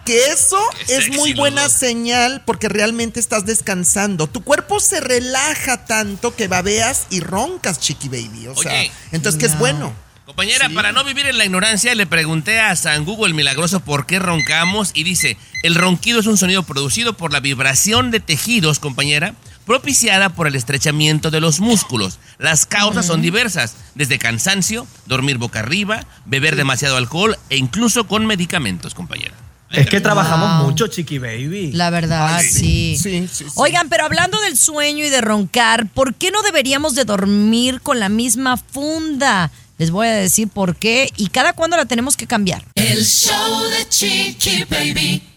[0.05, 4.25] Que eso Qué es muy buena señal porque realmente estás descansando.
[4.27, 8.47] Tu cuerpo se relaja tanto que babeas y roncas, chiqui baby.
[8.47, 8.73] O sea,
[9.11, 9.59] entonces que es No.
[9.59, 9.93] bueno.
[10.31, 14.05] Compañera, para no vivir en la ignorancia, le pregunté a San Google el Milagroso por
[14.05, 18.79] qué roncamos y dice, el ronquido es un sonido producido por la vibración de tejidos,
[18.79, 22.17] compañera, propiciada por el estrechamiento de los músculos.
[22.39, 28.25] Las causas son diversas, desde cansancio, dormir boca arriba, beber demasiado alcohol e incluso con
[28.25, 29.33] medicamentos, compañera.
[29.69, 30.69] Es que trabajamos Wow.
[30.69, 31.71] mucho, chiqui baby.
[31.73, 32.97] La verdad, Ay, sí.
[32.97, 33.51] sí, sí, sí.
[33.55, 37.99] Oigan, pero hablando del sueño y de roncar, ¿por qué no deberíamos de dormir con
[37.99, 39.49] la misma funda?
[39.81, 42.63] Les voy a decir por qué y cada cuándo la tenemos que cambiar.
[42.75, 45.30] El show de Chiqui Baby.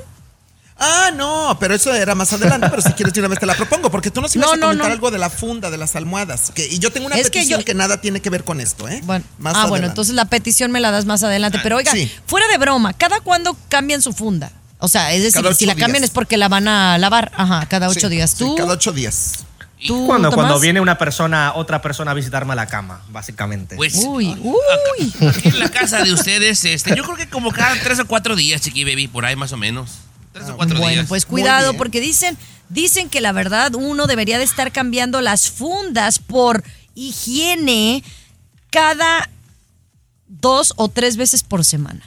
[0.78, 3.54] Ah, no, pero eso era más adelante, pero si quieres de una vez te la
[3.54, 4.92] propongo, porque tú nos ibas No, a comentar no.
[4.92, 7.60] algo de la funda, de las almohadas, que, y yo tengo una Es que petición
[7.60, 9.00] yo- que, nada tiene que ver con esto, ¿eh?
[9.04, 11.60] Bueno, Más ah, bueno, entonces la petición me la das más adelante.
[11.62, 12.12] Pero oiga, sí.
[12.26, 14.50] fuera de broma, ¿cada cuándo cambian su funda?
[14.78, 16.04] O sea, es decir, si la cambian días.
[16.04, 17.32] es porque la van a lavar.
[17.34, 18.32] Ajá, cada ocho Sí, días.
[18.32, 18.54] sí, ¿Tú?
[18.56, 19.46] cada ocho días.
[19.86, 20.46] ¿Tú, Cuando, Tomás?
[20.46, 23.76] cuando viene una persona, otra persona a visitarme a la cama, básicamente.
[23.76, 25.12] Pues, Uy, uy.
[25.28, 28.36] Aquí en la casa de ustedes, este, yo creo que como cada tres o cuatro
[28.36, 29.90] días, Chiqui Baby, por ahí más o menos.
[30.32, 31.06] Tres o cuatro Bueno, días.
[31.08, 32.38] pues cuidado, porque dicen,
[32.70, 38.02] dicen que la verdad uno debería de estar cambiando las fundas por higiene
[38.70, 39.28] cada
[40.26, 42.02] dos o tres veces por semana.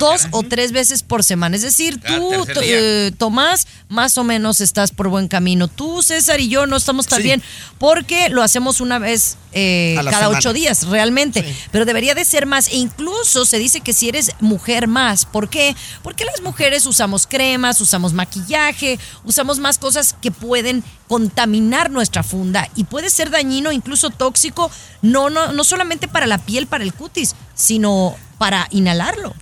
[0.00, 1.56] Dos o tres veces por semana.
[1.56, 5.68] Es decir, tú, eh, Tomás, más o menos estás por buen camino.
[5.68, 7.24] Tú, César y yo no estamos tan Sí.
[7.24, 7.42] bien
[7.78, 10.38] porque lo hacemos una vez eh, cada semana.
[10.38, 11.44] ocho días, realmente.
[11.70, 12.68] Pero debería de ser más.
[12.68, 15.26] E incluso se dice que si eres mujer más.
[15.26, 15.76] ¿Por qué?
[16.02, 22.68] Porque las mujeres usamos cremas, usamos maquillaje, usamos más cosas que pueden contaminar nuestra funda
[22.74, 24.70] y puede ser dañino, incluso tóxico,
[25.02, 29.34] no, no, no solamente para la piel, para el cutis, sino para inhalarlo.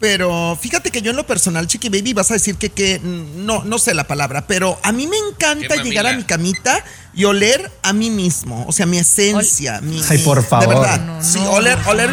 [0.00, 3.64] Pero fíjate que yo en lo personal, Chiqui Baby, vas a decir que, que no,
[3.64, 6.84] no sé la palabra, pero a mí me encanta llegar a mi camita
[7.14, 9.80] y oler a mí mismo, o sea, mi esencia.
[9.80, 10.68] mi, Ay, por favor.
[10.68, 11.00] De verdad.
[11.00, 12.10] No, sí, oler, oler.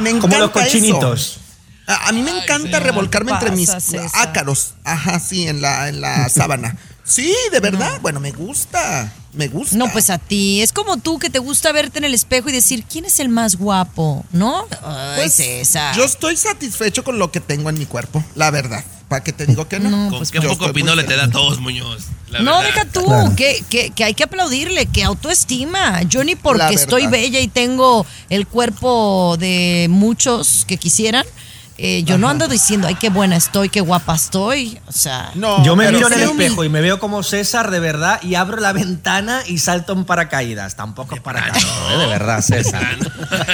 [0.00, 0.52] Me encanta Como los eso.
[0.64, 1.38] cochinitos.
[1.86, 3.68] A, a mí me encanta revolcarme ¿qué entre mis
[4.14, 4.72] ácaros.
[4.84, 6.74] Ajá, sí, en la, en la sábana.
[7.04, 8.00] Sí, de verdad.
[8.00, 9.12] Bueno, me gusta.
[9.34, 9.76] Me gusta.
[9.76, 10.62] No, pues a ti.
[10.62, 13.28] Es como tú que te gusta verte en el espejo y decir, ¿quién es el
[13.28, 14.24] más guapo?
[14.32, 14.66] ¿No?
[14.82, 15.94] Ay, Pues, César.
[15.96, 18.82] Yo estoy satisfecho con lo que tengo en mi cuerpo, la verdad.
[19.08, 19.90] ¿Para qué te digo que no?
[19.90, 21.32] No, ¿Con pues, qué yo poco estoy muy pinole te da feliz.
[21.34, 22.04] todos, Muñoz?
[22.30, 22.64] La no, verdad.
[22.74, 23.36] deja tú, Claro.
[23.36, 26.02] que, que, que hay que aplaudirle, que autoestima.
[26.04, 31.26] Yo ni porque estoy bella y tengo el cuerpo de muchos que quisieran,
[31.76, 34.78] eh, yo no ando diciendo, ay, qué buena estoy, qué guapa estoy.
[34.86, 37.80] O sea, No, Yo me miro en el espejo y me veo como César de
[37.80, 40.76] verdad y abro la ventana y salto en paracaídas.
[40.76, 41.96] Tampoco es para tanto, ¿eh?
[41.98, 42.96] de verdad, César.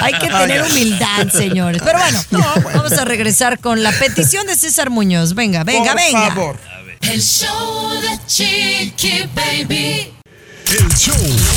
[0.02, 1.80] hay que tener humildad, señores.
[1.84, 2.20] Pero bueno,
[2.74, 5.34] vamos a regresar con la petición de César Muñoz.
[5.34, 6.28] Venga, venga, Por venga.
[6.28, 6.56] favor.
[7.00, 10.12] El show de Chiqui Baby.
[10.70, 11.16] El show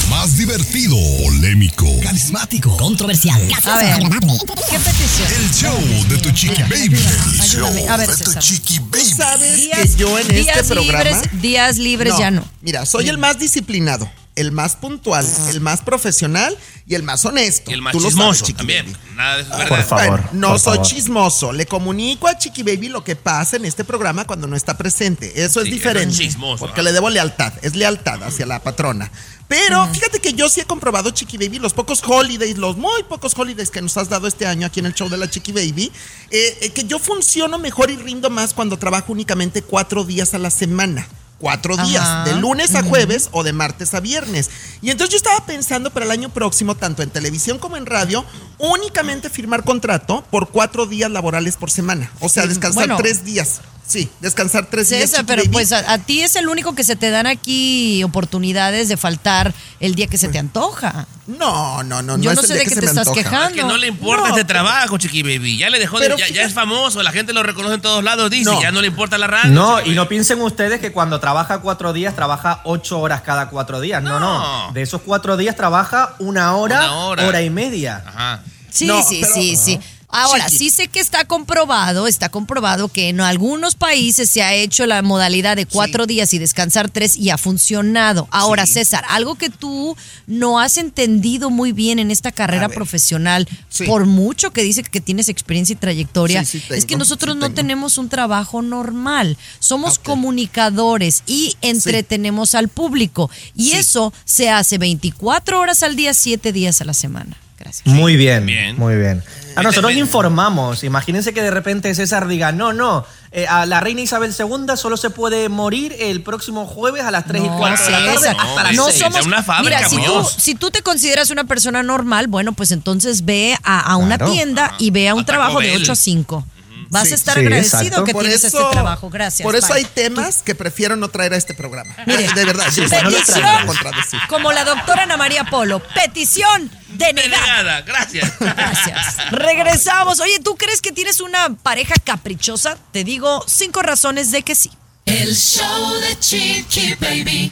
[0.10, 4.34] más divertido, polémico, Carismático, controversial, A gracioso, ver, agradable.
[4.70, 5.28] ¿qué petición?
[5.40, 6.96] el show de tu chiqui baby.
[6.96, 7.88] El show ayúdame.
[7.90, 9.06] A ver, de tu chiqui baby.
[9.06, 11.04] ¿Sabes Días, que yo en días este programa...
[11.04, 12.44] libres, días libres ya no.
[12.62, 17.70] Mira, soy el más disciplinado, el más puntual, el más profesional y el más honesto.
[17.72, 18.98] Y el más Tú chismoso sabes, también.
[19.16, 19.88] Nada de eso es Por verdad.
[19.88, 20.22] favor.
[20.24, 20.90] Bueno, no por soy favor.
[20.90, 21.54] chismoso.
[21.54, 25.28] Le comunico a Chiqui Baby lo que pasa en este programa cuando no está presente.
[25.28, 26.16] Eso es Sí, eso es diferente.
[26.18, 27.54] chismoso, porque le debo lealtad.
[27.62, 29.12] Es lealtad hacia la patrona.
[29.48, 33.38] Pero fíjate que yo sí he comprobado, Chiqui Baby, los pocos holidays, los muy pocos
[33.38, 35.92] holidays que nos has dado este año aquí en el show de la Chiqui Baby,
[36.32, 40.40] eh, eh, que yo funciono mejor y rindo más cuando trabajo únicamente cuatro días a
[40.40, 41.08] la semana.
[41.44, 42.24] Cuatro días, Ajá.
[42.24, 44.50] de lunes a jueves o de martes a viernes.
[44.82, 48.24] Y entonces yo estaba pensando para el año próximo, tanto en televisión como en radio,
[48.60, 52.10] únicamente firmar contrato por cuatro días laborales por semana.
[52.22, 52.96] O sea, descansar bueno.
[52.96, 53.60] tres días.
[53.86, 55.02] Sí, descansar tres días.
[55.02, 55.52] César, pero Baby.
[55.52, 59.54] pues a, a ti es el único que se te dan aquí oportunidades de faltar
[59.80, 61.06] el día que se te antoja.
[61.28, 62.18] No, no, no.
[62.18, 63.16] Yo no sé de qué te estás antoja.
[63.16, 63.50] quejando.
[63.50, 65.58] Es que no le importa No, este pero- trabajo, Chiqui Baby.
[65.58, 66.16] Ya le dejó de.
[66.34, 68.46] Ya, es famoso, la gente lo reconoce en todos lados, dice.
[68.52, 68.62] No.
[68.62, 69.52] Ya no le importa la radio.
[69.52, 73.80] No, y no piensen ustedes que cuando trabaja cuatro días, trabaja ocho horas cada cuatro
[73.82, 74.02] días.
[74.02, 74.68] No, no.
[74.68, 74.74] No.
[74.74, 77.28] De esos cuatro días trabaja una hora, Una hora.
[77.28, 78.02] hora y media.
[78.06, 78.44] Ajá.
[78.70, 79.80] Sí, No, sí, pero- sí, sí.
[80.14, 84.86] Ahora, sí sé que está comprobado, está comprobado que en algunos países se ha hecho
[84.86, 88.28] la modalidad de cuatro días y descansar tres y ha funcionado.
[88.32, 88.74] Ahora, Sí.
[88.74, 89.96] César, algo que tú
[90.28, 93.86] no has entendido muy bien en esta carrera profesional, Sí.
[93.86, 97.40] por mucho que dices que tienes experiencia y trayectoria, Sí, sí es que nosotros sí
[97.40, 99.38] no tenemos un trabajo normal.
[99.60, 103.30] Somos comunicadores y entretenemos al público.
[103.56, 103.78] Y Sí.
[103.78, 107.38] eso se hace 24 horas al día, 7 días a la semana.
[107.60, 107.86] gracias.
[107.88, 108.78] Muy bien, Bien.
[108.78, 109.24] muy bien.
[109.56, 110.84] A nosotros informamos.
[110.84, 114.98] Imagínense que de repente César diga, no, no, eh, a la reina Isabel II solo
[114.98, 118.18] se puede morir el próximo jueves a las 3 y No, 4 de la tarde
[118.20, 119.00] César, hasta las no 6.
[119.00, 122.72] somos una fábrica, mira si tú, si tú te consideras una persona normal bueno pues
[122.72, 124.32] entonces ve a, a una Claro.
[124.34, 125.82] tienda y ve a un A trabajo de Bell.
[125.82, 126.46] 8 a 5
[126.90, 127.14] vas Sí.
[127.14, 128.04] a estar Sí, agradecido exacto.
[128.04, 129.78] que Por tienes eso, este trabajo gracias por eso bye.
[129.78, 131.96] hay temas que prefiero no traer a este programa.
[132.06, 137.24] Mire, de verdad, yo bueno, lo petición como la doctora Ana María Polo petición denegada
[137.24, 138.34] Denegada, gracias.
[138.40, 139.32] Gracias.
[139.32, 140.20] Regresamos.
[140.20, 142.78] Oye, ¿tú crees que tienes una pareja caprichosa?
[142.92, 144.72] Te digo cinco razones de que sí.
[145.06, 147.52] El show de Chiqui Baby.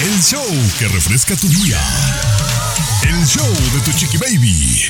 [0.00, 0.44] El show
[0.78, 1.80] que refresca tu día.
[3.02, 4.82] El show de tu chiqui baby.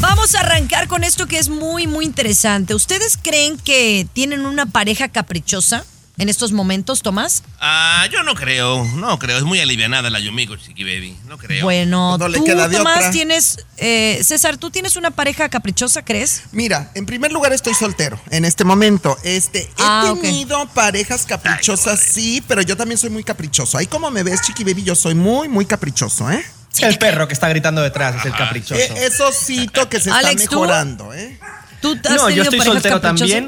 [0.00, 2.74] Vamos a arrancar con esto que es muy, muy interesante.
[2.74, 5.84] ¿Ustedes creen que tienen una pareja caprichosa
[6.18, 7.42] en estos momentos, Tomás?
[7.60, 9.38] Ah, yo no creo, no creo.
[9.38, 11.16] Es muy alivianada la Yumiko, Chiqui Baby.
[11.26, 11.64] No creo.
[11.64, 13.10] Bueno, no le tú, queda de Tomás, otra.
[13.12, 13.64] tienes...
[13.76, 16.42] eh, César, ¿tú tienes una pareja caprichosa, crees?
[16.52, 19.16] Mira, en primer lugar estoy soltero en este momento.
[19.22, 23.78] Este, he Ah, tenido parejas caprichosas, sí, pero yo también soy muy caprichoso.
[23.78, 26.44] Ahí como me ves, Chiqui Baby, yo soy muy, muy caprichoso, ¿eh?
[26.80, 28.74] El perro que está gritando detrás es el caprichoso.
[28.80, 30.60] Eh, eso cito que se Alex, está ¿tú?
[30.60, 31.38] mejorando, ¿eh?
[31.80, 33.46] ¿Tú has no, tenido yo estoy soltero también.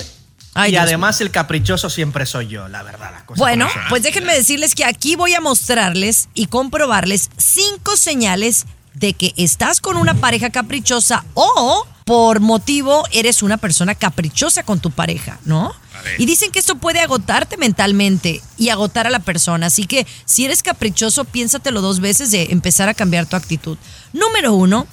[0.61, 3.11] Ay, y Dios además el caprichoso siempre soy yo, la verdad.
[3.13, 8.67] las cosas Bueno, pues déjenme decirles que aquí voy a mostrarles y comprobarles cinco señales
[8.95, 14.81] de que estás con una pareja caprichosa o por motivo eres una persona caprichosa con
[14.81, 15.73] tu pareja, ¿no?
[16.19, 19.67] Y dicen que esto puede agotarte mentalmente y agotar a la persona.
[19.67, 23.79] Así que si eres caprichoso, piénsatelo dos veces de empezar a cambiar tu actitud.
[24.13, 24.87] Número uno,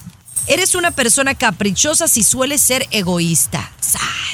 [0.47, 3.71] eres una persona caprichosa si sueles ser egoísta.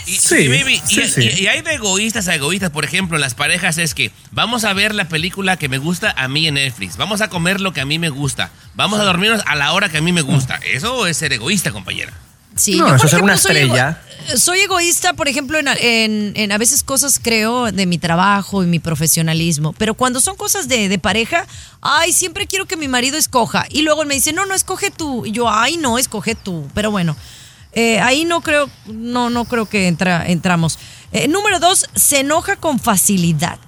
[0.06, 1.22] Sí, y, baby, sí, y, sí.
[1.38, 4.64] y- y hay de egoístas a egoístas, por ejemplo, en las parejas es que vamos
[4.66, 7.72] a ver la película que me gusta a mí en Netflix, vamos a comer lo
[7.74, 10.22] que a mí me gusta, vamos a dormirnos a la hora que a mí me
[10.22, 10.60] gusta.
[10.66, 12.12] Eso es ser egoísta, compañera.
[12.56, 14.02] Sí, No, yo, eso por es ser una soy estrella.
[14.38, 18.68] Soy, egoísta, por ejemplo, en, en- en a veces cosas creo de mi trabajo y
[18.68, 21.46] mi profesionalismo, pero cuando son cosas de, de pareja,
[21.82, 23.66] ay, siempre quiero que mi marido escoja.
[23.70, 25.26] Y luego me dice, no, no, escoge tú.
[25.26, 26.68] Y yo, ay, no, escoge tú.
[26.74, 27.18] Pero bueno,
[27.74, 30.80] eh, ahí no creo, no, no creo que entra, entramos.
[31.12, 33.60] Eh, número dos, se enoja con facilidad.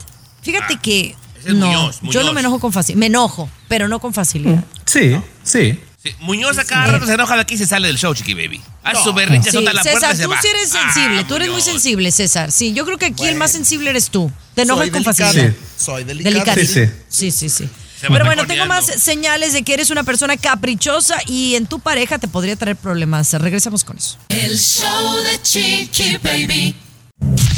[0.41, 2.99] Fíjate que Ah, es no, Muñoz, yo no me enojo con facilidad.
[2.99, 4.63] Me enojo, pero no con facilidad.
[4.85, 5.79] Sí, sí.
[6.05, 8.35] Sí, Muñoz a cada rato se enoja de aquí y se sale del show, chiqui
[8.35, 8.61] baby.
[8.83, 10.39] Haz su berrinche, Sí, la puerta César, se tú va.
[10.39, 12.51] sí eres sensible, Ah, tú eres muy sensible, César.
[12.51, 14.31] Sí, yo creo que aquí el más sensible eres tú.
[14.53, 15.51] Te enojas con facilidad.
[15.77, 16.61] Soy delicado.
[16.63, 17.67] Sí, Sí, sí, sí.
[18.01, 22.19] Pero bueno, tengo más señales de que eres una persona caprichosa y en tu pareja
[22.19, 23.33] te podría traer problemas.
[23.33, 24.17] Regresamos con eso.
[24.29, 26.75] El show de Chiqui Baby.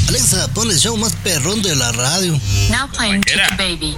[0.08, 2.32] Alexa, pon el show más perrón de la radio.
[2.70, 3.22] Now playing.
[3.58, 3.96] Baby.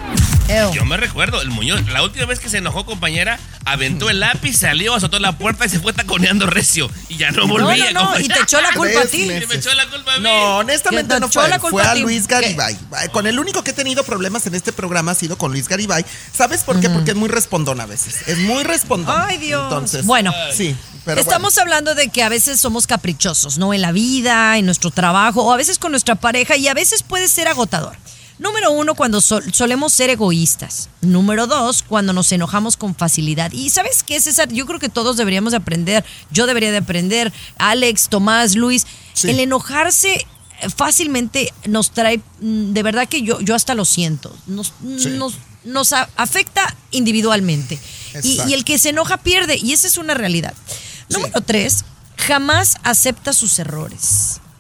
[0.75, 4.57] Yo me recuerdo, el Muñoz, la última vez que se enojó, compañera, aventó el lápiz,
[4.59, 6.91] salió, azotó la puerta y se fue taconeando recio.
[7.09, 9.23] Y ya no volvía, no, no, y te echó la culpa a ti.
[9.23, 10.23] Y me echó la culpa a mí.
[10.25, 11.49] No, honestamente no te echó fue.
[11.51, 11.95] la culpa Fue a.
[11.95, 12.35] Luis ¿Qué?
[12.35, 12.77] Garibay.
[13.13, 16.05] Con el único que he tenido problemas en este programa ha sido con Luis Garibay.
[16.37, 16.89] ¿Sabes por qué?
[16.91, 18.27] Porque es muy respondón a veces.
[18.27, 19.15] Es muy respondón.
[19.25, 19.63] Ay, Dios.
[19.65, 20.33] Entonces, Bueno.
[20.53, 20.75] sí.
[21.05, 23.73] Pero Estamos hablando de que a veces somos caprichosos, ¿no?
[23.75, 27.03] En la vida, en nuestro trabajo o a veces con nuestra pareja y a veces
[27.03, 27.97] puede ser agotador.
[28.39, 30.89] Número uno, cuando sol- solemos ser egoístas.
[31.03, 33.53] Número dos, cuando nos enojamos con facilidad.
[33.53, 34.51] Y ¿sabes qué, César?
[34.51, 36.05] Yo creo que todos deberíamos de aprender.
[36.31, 37.33] Yo debería de aprender.
[37.59, 38.87] Alex, Tomás, Luis.
[39.13, 39.29] Sí.
[39.31, 40.27] El enojarse
[40.77, 44.35] fácilmente nos trae, mm, de verdad que yo, yo hasta lo siento.
[44.47, 45.11] Nos, Sí.
[45.11, 45.35] nos,
[45.65, 47.79] nos afecta individualmente.
[48.23, 49.57] Y el que se enoja pierde.
[49.57, 50.55] Y esa es una realidad.
[51.11, 51.85] Número tres,
[52.17, 54.41] jamás acepta sus errores.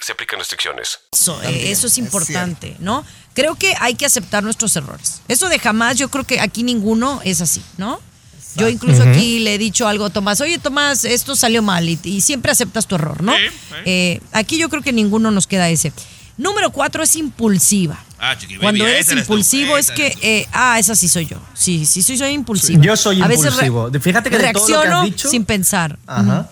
[0.00, 0.98] Se aplican restricciones.
[1.12, 3.04] Eso, eh, eso es importante, ¿no?
[3.34, 5.20] Creo que hay que aceptar nuestros errores.
[5.28, 8.00] Eso de jamás, yo creo que aquí ninguno es así, ¿no?
[8.56, 11.98] Yo incluso aquí le he dicho algo a Tomás, oye Tomás, esto salió mal y,
[12.04, 13.32] y siempre aceptas tu error, ¿no?
[13.34, 13.74] Sí, sí.
[13.84, 15.92] Eh, aquí yo creo que ninguno nos queda ese.
[16.36, 17.98] Número cuatro es impulsiva.
[18.18, 21.36] Ah, chiqui baby, Cuando eres impulsivo es que, eh, ah, esa sí soy yo.
[21.54, 22.82] Sí, sí, soy, soy impulsivo.
[22.82, 23.90] Yo soy A veces impulsivo.
[24.00, 25.98] Fíjate que de todo lo que has reacciono dicho- sin pensar.
[26.06, 26.48] Ajá.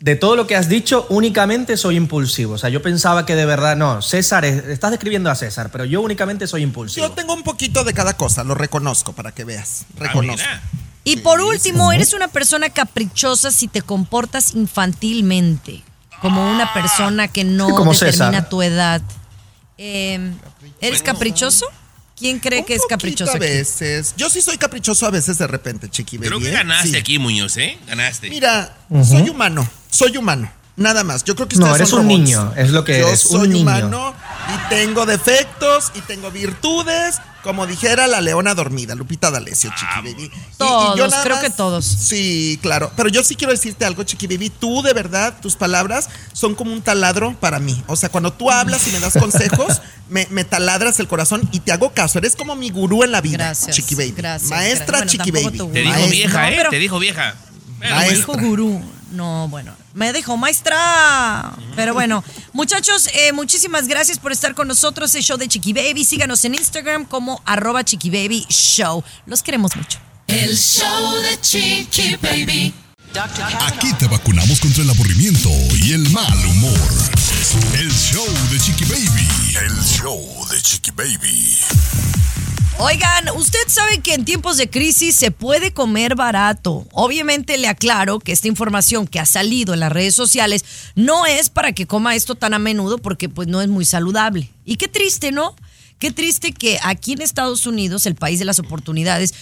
[0.00, 2.54] De todo lo que has dicho, únicamente soy impulsivo.
[2.54, 5.84] O sea, yo pensaba que de verdad, no, César, es- estás describiendo a César, pero
[5.84, 7.06] yo únicamente soy impulsivo.
[7.06, 9.84] Yo tengo un poquito de cada cosa, lo reconozco para que veas.
[9.96, 10.48] Ah, Reconozco.
[11.04, 15.82] Y por último, eres una persona caprichosa si te comportas infantilmente,
[16.22, 18.48] como una persona que no Como determina César.
[18.48, 19.02] tu edad.
[19.76, 20.32] Eh,
[20.80, 21.66] ¿Eres caprichoso?
[22.16, 23.32] ¿Quién cree que es caprichoso?
[23.32, 23.44] a aquí?
[23.44, 24.14] veces.
[24.16, 26.18] Yo sí soy caprichoso a veces de repente, Chiqui.
[26.18, 26.52] Creo que ¿eh?
[26.52, 26.96] ganaste Sí.
[26.96, 27.78] aquí, Muñoz, ¿eh?
[27.86, 28.28] Ganaste.
[28.28, 30.50] Mira, soy humano, soy humano.
[30.76, 31.24] Nada más.
[31.24, 32.24] Yo creo que No, ustedes eres son un robots.
[32.24, 33.62] niño, es lo que Yo eres, un soy niño.
[33.62, 34.14] humano
[34.48, 40.22] y tengo defectos y tengo virtudes, como dijera la leona dormida, Lupita D'Alessio, Chiqui Baby.
[40.22, 41.84] Y- y yo Todos, creo más- que todos.
[41.84, 42.90] Sí, claro.
[42.96, 44.48] Pero yo sí quiero decirte algo, Chiqui Baby.
[44.48, 47.82] Tú, de verdad, tus palabras son como un taladro para mí.
[47.86, 51.60] O sea, cuando tú hablas y me das consejos, me, me taladras el corazón y
[51.60, 52.18] te hago caso.
[52.20, 54.14] Eres como mi gurú en la vida, Gracias, Chiqui Baby.
[54.16, 55.18] gracias, Maestra gracias.
[55.18, 55.58] Bueno, Chiqui Baby.
[55.58, 56.10] tu Te dijo Maestra.
[56.10, 56.66] vieja, No, ¿eh?
[56.70, 57.34] Te dijo vieja.
[57.78, 58.08] Bueno.
[58.10, 58.82] dijo gurú.
[59.12, 59.74] No, bueno.
[59.94, 61.52] Me dijo maestra.
[61.76, 62.22] Pero bueno,
[62.52, 65.14] muchachos, eh, muchísimas gracias por estar con nosotros.
[65.14, 66.04] El show de Chiqui Baby.
[66.04, 69.02] Síganos en Instagram como arroba Chiqui Baby Show.
[69.26, 69.98] Los queremos mucho.
[70.26, 72.72] El show de Chiqui Baby.
[73.66, 75.50] Aquí te vacunamos contra el aburrimiento
[75.82, 76.78] y el mal humor.
[77.74, 79.28] El show de Chiqui Baby.
[79.66, 81.58] El show de Chiqui Baby.
[82.82, 86.86] Oigan, usted sabe que en tiempos de crisis se puede comer barato.
[86.92, 90.64] Obviamente le aclaro que esta información que ha salido en las redes sociales
[90.94, 94.48] no es para que coma esto tan a menudo porque pues no es muy saludable.
[94.64, 95.56] Y qué triste, ¿no?
[95.98, 99.34] Qué triste que aquí en Estados Unidos, el país de las oportunidades,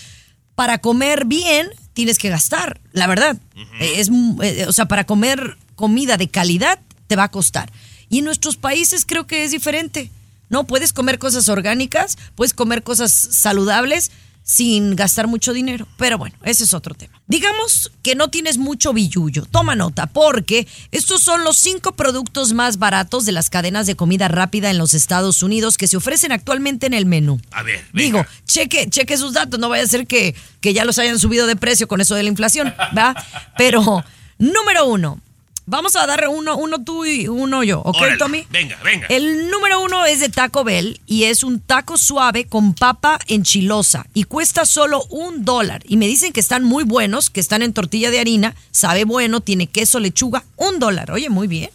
[0.56, 3.36] para comer bien tienes que gastar, la verdad.
[3.78, 4.10] Eh, Es,
[4.42, 7.70] eh, o sea, para comer comida de calidad te va a costar.
[8.08, 10.10] Y en nuestros países creo que es diferente.
[10.48, 14.10] No, puedes comer cosas orgánicas, puedes comer cosas saludables
[14.48, 15.86] sin gastar mucho dinero.
[15.98, 17.20] Pero bueno, ese es otro tema.
[17.26, 19.44] Digamos que no tienes mucho billullo.
[19.44, 24.26] Toma nota, porque estos son los cinco productos más baratos de las cadenas de comida
[24.26, 27.38] rápida en los Estados Unidos que se ofrecen actualmente en el menú.
[27.50, 30.98] A ver, Digo, cheque, cheque sus datos, no vaya a ser que, que ya los
[30.98, 33.14] hayan subido de precio con eso de la inflación, ¿va?
[33.58, 34.02] Pero,
[34.38, 35.20] número uno,
[35.68, 38.46] vamos a dar uno, uno tú y uno yo, ¿ok, Órale, Tommy?
[38.50, 39.06] Venga, venga.
[39.08, 44.06] El número uno es de Taco Bell y es un taco suave con papa enchilosa
[44.14, 45.82] y cuesta solo un dólar.
[45.86, 49.40] Y me dicen que están muy buenos, que están en tortilla de harina, sabe bueno,
[49.40, 51.10] tiene queso, lechuga, un dólar.
[51.10, 51.70] Oye, muy bien.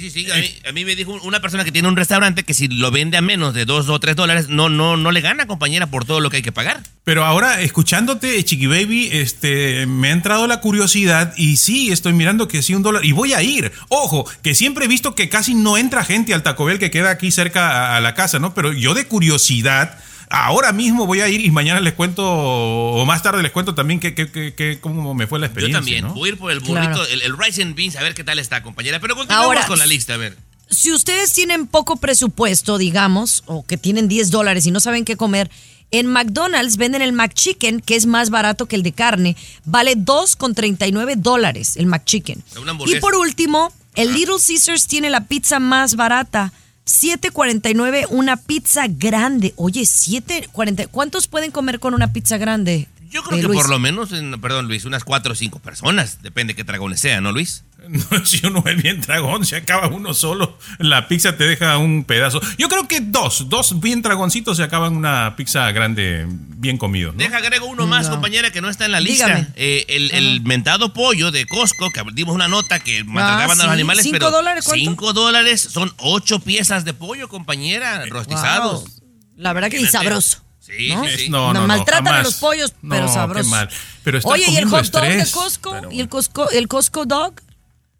[0.00, 0.30] Sí, sí, sí.
[0.32, 2.90] A mí, a mí me dijo una persona que tiene un restaurante que si lo
[2.90, 6.04] vende a menos de dos o tres dólares, no, no, no le gana, compañera, por
[6.04, 6.82] todo lo que hay que pagar.
[7.04, 12.48] Pero ahora, escuchándote, Chiqui Baby, este, me ha entrado la curiosidad y sí, estoy mirando
[12.48, 13.04] que sí, un dólar.
[13.04, 13.70] Y voy a ir.
[13.88, 17.10] Ojo, que siempre he visto que casi no entra gente al Taco Bell que queda
[17.10, 18.52] aquí cerca a, a la casa, ¿no?
[18.52, 19.96] Pero yo de curiosidad,
[20.30, 24.00] ahora mismo voy a ir y mañana les cuento, o más tarde les cuento también
[24.00, 25.78] que, que- que- que- cómo me fue la Yo experiencia.
[25.80, 26.04] también.
[26.04, 26.14] ¿no?
[26.14, 27.06] Voy a ir por el burrito, Claro.
[27.06, 29.00] el, el rice and beans, a ver qué tal está, compañera.
[29.00, 30.36] Pero continuamos Ahora, con la lista, a ver.
[30.70, 35.16] si ustedes tienen poco presupuesto, digamos, o que tienen 10 dólares y no saben qué
[35.16, 35.50] comer,
[35.90, 39.36] en McDonald's venden el McChicken, que es más barato que el de carne.
[39.64, 42.42] Vale 2,39 dólares el McChicken.
[42.86, 46.52] Y por último, el Little Caesars tiene la pizza más barata.
[46.86, 49.54] 7.49 una pizza grande.
[49.56, 50.88] Oye, 7.40.
[50.90, 52.88] ¿Cuántos pueden comer con una pizza grande?
[53.14, 53.58] Yo creo que Luis?
[53.60, 56.20] por lo menos, en- perdón Luis, unas cuatro o cinco personas.
[56.20, 57.64] Depende qué dragones sean, ¿no Luis?
[57.86, 60.58] No, si uno es bien dragón, se acaba uno solo.
[60.78, 62.40] La pizza te deja un pedazo.
[62.56, 67.12] Yo creo que dos, dos bien dragoncitos se acaban una pizza grande, bien comido.
[67.12, 67.18] ¿no?
[67.18, 68.12] Deja agrego uno más, No.
[68.12, 69.26] compañera, que no está en la lista.
[69.26, 69.48] Dígame.
[69.56, 73.64] Eh, el, el mentado pollo de Costco, que dimos una nota que maltrataban a los
[73.66, 73.70] sí.
[73.70, 74.82] animales, ¿Cinco pero dólares cuánto?
[74.84, 78.80] cinco dólares son ocho piezas de pollo, compañera, rostizados.
[78.84, 78.90] Wow.
[79.36, 80.43] La verdad que y sabroso.
[80.64, 81.04] Sí, ¿no?
[81.04, 81.28] sí, sí.
[81.28, 83.48] No, no, Nos no, maltratan a los pollos, pero No, qué sabroso.
[83.50, 83.68] mal.
[84.02, 85.26] Pero Oye, ¿y el hot dog de.
[85.30, 85.76] Costco?
[85.90, 87.34] ¿Y el Costco, el Costco dog?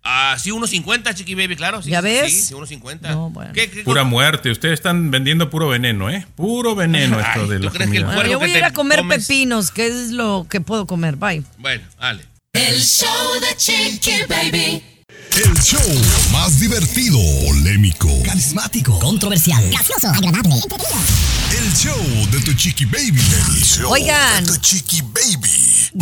[0.06, 1.82] Ah, sí, 1.50, chiqui baby, claro.
[1.82, 2.30] Sí, ¿Ya ves?
[2.30, 3.52] Sí, sí, 1.50.
[3.54, 4.50] ¿Qué- qué- Pura muerte.
[4.50, 6.26] Ustedes están vendiendo puro veneno, ¿eh?
[6.36, 8.14] Puro veneno esto Ay, de ¿tú la crees que el comida.
[8.16, 10.86] puerco yo voy que a ir a comer comes- pepinos, que es lo que puedo
[10.86, 11.16] comer.
[11.16, 11.42] Bye.
[11.58, 12.24] Bueno, dale.
[12.52, 13.08] El show
[13.40, 14.82] de Chiqui Baby.
[15.36, 15.80] El show
[16.30, 21.98] más divertido, polémico, Carismático, controversial, gracioso, agradable, el show
[22.30, 23.20] de tu chiqui baby.
[23.48, 24.44] El show Oigan.
[24.44, 25.50] de tu chiqui baby.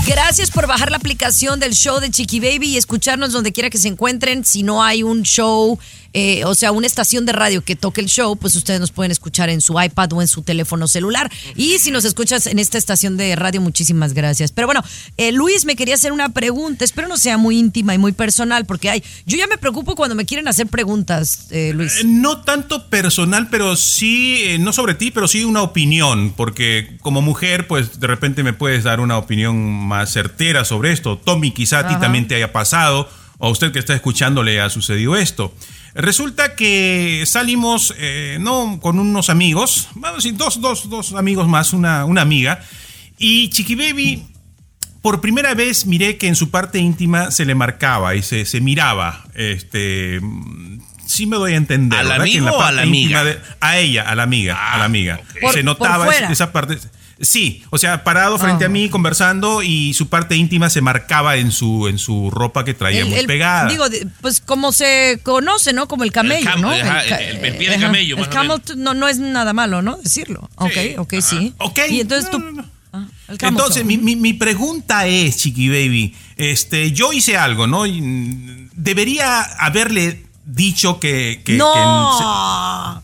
[0.07, 3.77] Gracias por bajar la aplicación del show de Chiqui Baby y escucharnos donde quiera que
[3.77, 4.43] se encuentren.
[4.43, 5.79] Si no hay un show,
[6.13, 9.13] eh, o sea, una estación de radio que toque el show, pues ustedes nos pueden
[9.13, 11.31] escuchar en su iPad o en su teléfono celular.
[11.57, 14.53] Y si nos escuchas en esta estación de radio, muchísimas gracias.
[14.53, 14.83] Pero bueno,
[15.17, 16.85] eh, Luis me quería hacer una pregunta.
[16.85, 20.15] Espero no sea muy íntima y muy personal, porque hay, yo ya me preocupo cuando
[20.15, 21.99] me quieren hacer preguntas, eh, Luis.
[22.01, 26.97] Eh, No tanto personal, pero sí, eh, no sobre ti, pero sí una opinión, porque
[27.01, 31.19] como mujer, pues de repente me puedes dar una opinión más certera sobre esto.
[31.19, 33.09] Tommy, quizá a ti también te haya pasado,
[33.39, 35.53] o a usted que está escuchando le ha sucedido esto.
[35.95, 41.47] Resulta que salimos, eh, no, con unos amigos, vamos a decir, dos, dos, dos amigos
[41.49, 42.61] más, una, una amiga,
[43.19, 44.27] y Chiqui Baby
[45.03, 48.61] por primera vez miré que en su parte íntima se le marcaba y se, se
[48.61, 49.25] miraba.
[49.35, 50.21] Este,
[51.05, 51.99] sí me doy a entender.
[51.99, 52.25] ¿Al ¿verdad?
[52.25, 53.25] Que en amigo o a la íntima amiga?
[53.25, 55.21] de- a ella, a la amiga, a la amiga.
[55.41, 56.21] Por- se por notaba fuera.
[56.27, 56.79] esa, esa parte.
[57.25, 58.67] Sí, o sea, parado frente Ah.
[58.67, 62.75] a mí conversando y su parte íntima se marcaba en su, en su ropa que
[62.75, 63.69] traía El- muy el- pegada.
[63.71, 63.85] Digo,
[64.21, 65.87] pues como se conoce, ¿no?
[65.87, 66.71] Como el camello, cam- ¿no?
[66.71, 68.77] ajá, el- el pie de camello, El o camel menos.
[68.77, 69.99] no, no es nada malo, ¿no?
[69.99, 70.51] Decirlo.
[70.57, 71.55] Ok, ok, sí.
[71.91, 72.43] Y entonces tú...
[72.95, 77.87] Ah, el Entonces, mi, mi- mi pregunta es, Chiqui Baby, este, yo hice algo, ¿no?
[77.87, 81.41] Mm, Debería haberle dicho que...
[81.45, 83.02] que- que ¡No!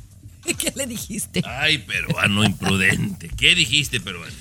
[0.59, 1.43] ¿Qué le dijiste?
[1.47, 3.31] Ay, peruano imprudente.
[3.37, 4.33] ¿Qué dijiste, peruano?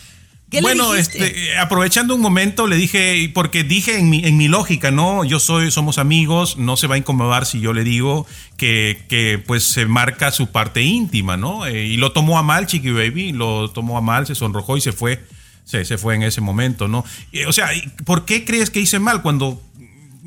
[0.50, 4.38] ¿Qué le bueno, este, eh, aprovechando un momento, le dije, porque dije en mi, en
[4.38, 5.26] mi lógica, ¿no?
[5.26, 9.44] Yo soy, somos amigos, no se va a incomodar si yo le digo que, que
[9.46, 11.66] pues se marca su parte íntima, ¿no?
[11.66, 14.82] Eh, y lo tomó a mal, Chiqui Baby, lo tomó a mal, se sonrojó y
[14.82, 15.22] se fue.
[15.66, 17.04] Se, se fue en ese momento, ¿no?
[17.34, 17.70] Eh, o sea,
[18.06, 19.62] ¿por qué crees que hice mal cuando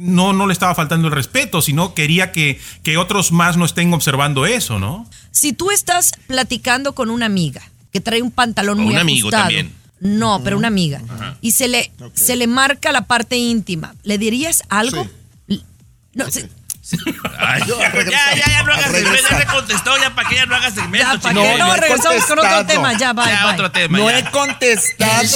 [0.01, 3.93] no, no le estaba faltando el respeto, sino quería que, que otros más no estén
[3.93, 5.09] observando eso, ¿no?
[5.31, 9.29] Si tú estás platicando con una amiga que trae un pantalón O muy un amigo
[9.29, 9.43] ajustado.
[9.45, 9.75] también.
[10.01, 11.03] No, pero una amiga.
[11.09, 11.37] Ajá.
[11.43, 13.95] Y se le, se le marca la parte íntima.
[14.03, 15.07] ¿Le dirías algo?
[15.49, 15.61] L-
[16.15, 16.49] No, se-
[17.39, 19.29] Ay, Yo, ya, ya, ya, ya no hagas segmento.
[19.31, 21.07] Ya te contestó, ya para que ya no hagas segmento.
[21.07, 21.43] Ya, ¿pa' chiqui.
[21.47, 21.59] qué?
[21.59, 23.53] No, regresamos con otro tema, ya, bye, Ya, bye.
[23.53, 24.19] otro tema, No ya.
[24.21, 25.29] he contestado, El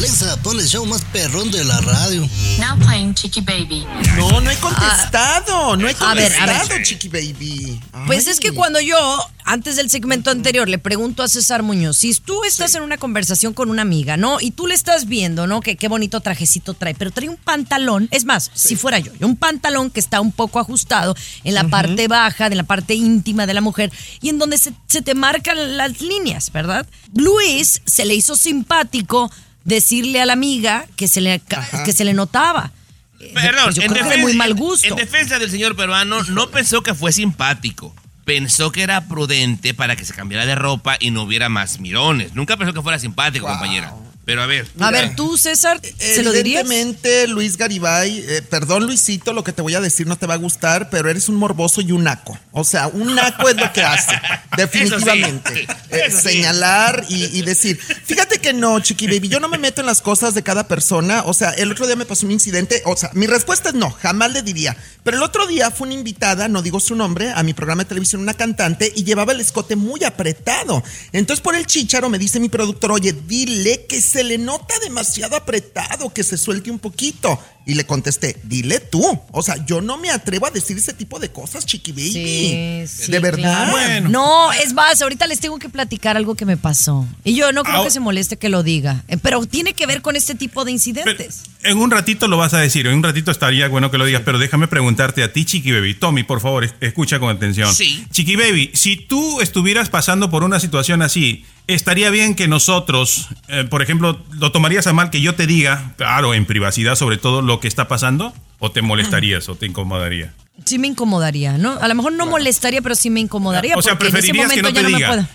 [0.00, 2.26] Alexa, pon el show más perrón de la radio.
[2.58, 3.86] Now playing Chiqui Baby.
[4.16, 5.76] No, no he contestado.
[5.76, 6.56] no he A ver, a ver.
[6.56, 7.78] contestado, Chiqui Baby.
[8.06, 8.96] Pues es que cuando yo,
[9.44, 13.52] antes del segmento anterior, le pregunto a César Muñoz, si tú estás en una conversación
[13.52, 14.40] con una amiga, ¿no?
[14.40, 15.60] Y tú le estás viendo, ¿no?
[15.60, 19.36] Que qué bonito trajecito trae, pero trae un pantalón, es más, si fuera yo, un
[19.36, 23.52] pantalón que está un poco ajustado en la parte baja, de la parte íntima de
[23.52, 23.92] la mujer,
[24.22, 26.86] y en donde se, se te marcan las líneas, ¿verdad?
[27.14, 29.30] Luis se le hizo simpático
[29.64, 31.40] decirle a la amiga que se le,
[31.84, 32.72] que se le notaba.
[33.18, 34.86] Eh, Perdón, pues en defensa- muy mal gusto.
[34.88, 37.94] En defensa del señor peruano, no pensó que fue simpático.
[38.24, 42.34] Pensó que era prudente para que se cambiara de ropa y no hubiera más mirones.
[42.34, 43.92] Nunca pensó que fuera simpático, compañera.
[44.30, 44.64] Pero a ver.
[44.78, 46.64] A ver, tú, César, ¿se lo dirías?
[46.64, 50.34] Evidentemente, Luis Garibay, eh, perdón Luisito, lo que te voy a decir no te va
[50.34, 52.38] a gustar, pero eres un morboso y un naco.
[52.52, 54.16] O sea, un naco es lo que hace,
[54.56, 55.62] definitivamente.
[55.90, 56.28] Eh, Eso sí.
[56.28, 60.00] señalar y, y decir, fíjate que no, Chiqui Baby, yo no me meto en las
[60.00, 61.24] cosas de cada persona.
[61.26, 63.90] O sea, el otro día me pasó un incidente, o sea, mi respuesta es no,
[63.90, 64.76] jamás le diría.
[65.02, 67.88] Pero el otro día fue una invitada, no digo su nombre, a mi programa de
[67.88, 70.84] televisión, una cantante, y llevaba el escote muy apretado.
[71.12, 75.36] Entonces, por el chicharo me dice mi productor, oye, dile que se le nota demasiado
[75.36, 77.38] apretado, que se suelte un poquito.
[77.66, 79.04] Y le contesté, dile tú.
[79.32, 82.10] O sea, yo no me atrevo a decir ese tipo de cosas, chiqui baby.
[82.10, 83.70] Sí, sí, de verdad.
[83.70, 84.08] claro.
[84.08, 87.06] No, es más, ahorita les tengo que platicar algo que me pasó.
[87.22, 89.04] Y yo no creo Ah, que se moleste que lo diga.
[89.08, 91.42] Eh, Pero tiene que ver con este tipo de incidentes.
[91.62, 94.22] En un ratito lo vas a decir, en un ratito estaría bueno que lo digas,
[94.24, 95.94] pero déjame preguntarte a ti, Chiqui Baby.
[95.94, 97.72] Tommy, por favor, es- escucha con atención.
[97.74, 98.04] Sí.
[98.10, 101.44] Chiqui Baby, si tú estuvieras pasando por una situación así,
[101.74, 105.92] estaría bien que nosotros, eh, por ejemplo, ¿lo tomarías a mal que yo te diga,
[105.96, 108.34] claro, en privacidad sobre todo lo que está pasando?
[108.58, 110.34] ¿O te molestarías o te incomodaría?
[110.64, 111.78] Sí me incomodaría, ¿no?
[111.80, 113.76] A lo mejor no molestaría, pero sí me incomodaría.
[113.76, 115.08] O sea, porque en ese preferirías que momento no ya te no me diga.
[115.08, 115.28] puedo.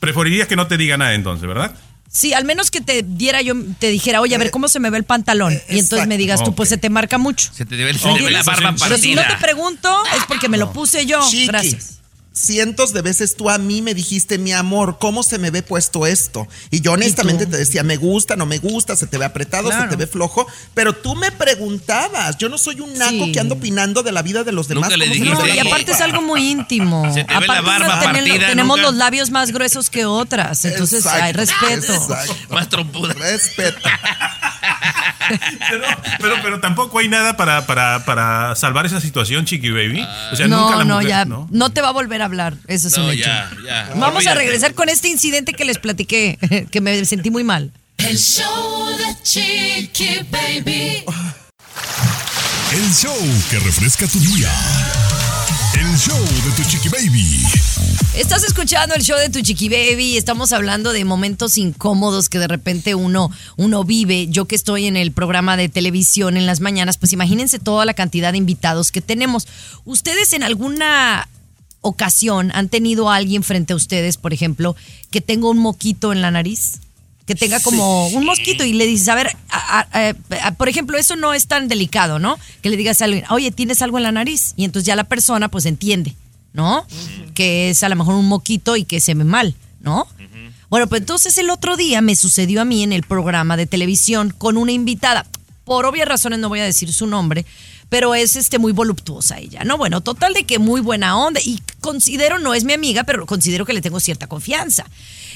[0.00, 1.74] Preferirías que no te diga nada entonces, ¿verdad?
[2.10, 4.88] Sí, al menos que te diera yo, te dijera, oye, a ver cómo se me
[4.90, 5.52] ve el pantalón.
[5.68, 7.50] y entonces me digas tú, pues se te marca mucho.
[7.52, 10.48] Se te ve, se te ve la barba Pero si no te pregunto, es porque
[10.48, 11.20] me lo puse yo.
[11.28, 11.97] Chiqui, Gracias.
[12.40, 16.06] Cientos de veces tú a mí me dijiste, mi amor, ¿cómo se me ve puesto
[16.06, 16.46] esto?
[16.70, 19.88] Y yo honestamente te decía, me gusta, no me gusta, se te ve apretado, se
[19.88, 22.38] te ve flojo, pero tú me preguntabas.
[22.38, 23.32] Yo no soy un naco Sí.
[23.32, 24.90] que ando opinando de la vida de los demás.
[24.90, 27.04] Nunca le dijiste, No, y aparte es algo muy íntimo.
[27.12, 28.12] Se te ve la aparte barba
[28.46, 28.90] tenemos nunca.
[28.90, 30.64] los labios más gruesos que otras.
[30.64, 31.92] Entonces, Exacto, hay respeto.
[31.94, 32.36] exacto.
[32.50, 33.14] Más trompuda.
[33.14, 33.80] Respeto.
[35.70, 35.84] Pero,
[36.20, 40.06] pero, pero tampoco hay nada para, para, para salvar esa situación, Chiqui Baby.
[40.32, 41.24] O sea, no, nunca la no, mujer- ya.
[41.26, 41.46] ¿no?
[41.50, 42.54] No te va a volver a hablar.
[42.66, 43.26] Eso es No, un hecho.
[43.26, 43.90] ya, ya.
[43.96, 46.38] Vamos a regresar con este incidente que les platiqué,
[46.70, 47.72] que me sentí muy mal.
[47.98, 51.04] El show de Chiqui Baby.
[52.72, 53.16] El show
[53.50, 54.50] que refresca tu día.
[55.74, 57.42] El show de tu chiqui baby.
[58.14, 62.48] Estás escuchando el show de tu chiqui baby estamos hablando de momentos incómodos que de
[62.48, 64.26] repente uno, uno vive.
[64.28, 67.94] Yo que estoy en el programa de televisión en las mañanas, pues imagínense toda la
[67.94, 69.48] cantidad de invitados que tenemos.
[69.84, 71.28] ¿Ustedes en alguna
[71.80, 74.76] ocasión han tenido a alguien frente a ustedes, por ejemplo,
[75.10, 76.80] que tenga un moquito en la nariz?
[77.28, 80.14] Que tenga como un mosquito y le dices, a ver, a- a-
[80.48, 82.38] a- por ejemplo, eso no es tan delicado, ¿no?
[82.62, 84.54] Que le digas a alguien, oye, tienes algo en la nariz.
[84.56, 86.16] Y entonces ya la persona pues entiende,
[86.54, 86.86] ¿no?
[87.34, 90.08] Que es a lo mejor un moquito y que se ve mal, ¿no?
[90.70, 94.34] Bueno, pues entonces el otro día me sucedió a mí en el programa de televisión
[94.36, 95.26] con una invitada.
[95.64, 97.44] Por obvias razones no voy a decir su nombre,
[97.90, 99.76] pero es este muy voluptuosa ella, ¿no?
[99.78, 103.64] Bueno, total de que muy buena onda y considero, no es mi amiga, pero considero
[103.66, 104.84] que le tengo cierta confianza.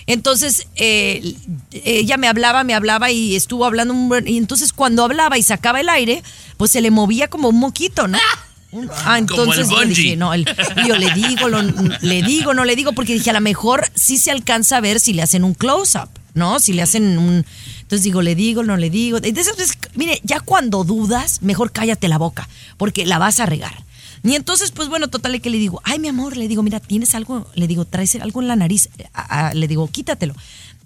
[0.07, 1.35] Entonces, eh,
[1.73, 5.81] ella me hablaba, me hablaba y estuvo hablando un y entonces cuando hablaba y sacaba
[5.81, 6.23] el aire,
[6.57, 8.19] pues se le movía como un moquito, ¿no?
[9.05, 10.47] Ah, Como el entonces yo dije, no, el-
[10.89, 11.61] yo le digo, lo-
[12.01, 14.99] le digo, no le digo, porque dije, a lo mejor sí se alcanza a ver
[14.99, 16.59] si le hacen un close-up, ¿no?
[16.59, 17.45] Si le hacen un...
[17.83, 19.19] Entonces digo, le digo, no le digo.
[19.23, 22.49] Entonces, pues, mire, ya cuando dudas, mejor cállate la boca,
[22.79, 23.85] porque la vas a regar.
[24.25, 27.15] Y entonces, pues bueno, total, que le digo, ay, mi amor, le digo, mira, tienes
[27.15, 30.35] algo, le digo, traes algo en la nariz, A- a- le digo, quítatelo.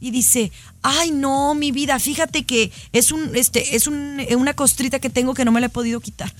[0.00, 4.98] Y dice, ay, no, mi vida, fíjate que es un, este, es un, una costrita
[4.98, 6.32] que tengo que no me la he podido quitar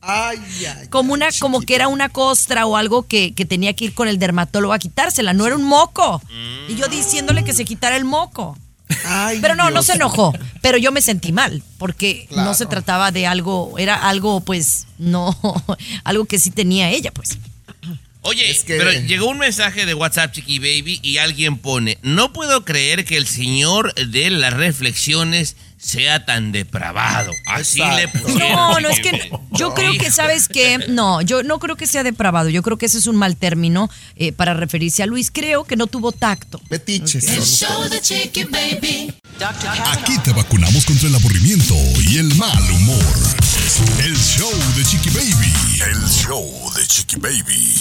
[0.00, 0.38] Ay,
[0.78, 0.88] ay.
[0.88, 4.08] como una como que era una costra o algo que, que tenía que ir con
[4.08, 6.22] el dermatólogo a quitársela, no era un moco.
[6.68, 8.56] Y yo diciéndole que se quitara el moco.
[9.04, 10.32] Ay, Pero no, no se enojó,
[10.62, 15.36] pero yo me sentí mal, porque no se trataba de algo, era algo pues no,
[16.04, 17.38] algo que sí tenía ella pues.
[18.22, 22.32] Oye, Es que- pero llegó un mensaje de WhatsApp, Chiqui Baby, y alguien pone, no
[22.34, 27.32] puedo creer que el señor de las reflexiones sea tan depravado.
[27.46, 28.20] Así le Exacto.
[28.20, 28.52] pusieron.
[28.52, 32.02] No, no es que yo creo que sabes que no, yo no creo que sea
[32.02, 35.64] depravado, yo creo que ese es un mal término eh, para referirse a Luis, creo
[35.64, 36.60] que no tuvo tacto.
[36.68, 37.24] Metiches.
[37.28, 39.14] El son show de Chiqui Baby.
[39.86, 41.74] Aquí te vacunamos contra el aburrimiento
[42.08, 43.04] y el mal humor.
[44.04, 45.52] El show de Chiqui Baby.
[45.90, 47.74] El show de Chiqui Baby.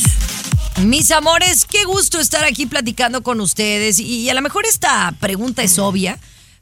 [0.84, 4.00] Mis amores, qué gusto estar aquí platicando con ustedes.
[4.00, 6.18] Y, y a lo mejor esta pregunta es obvia,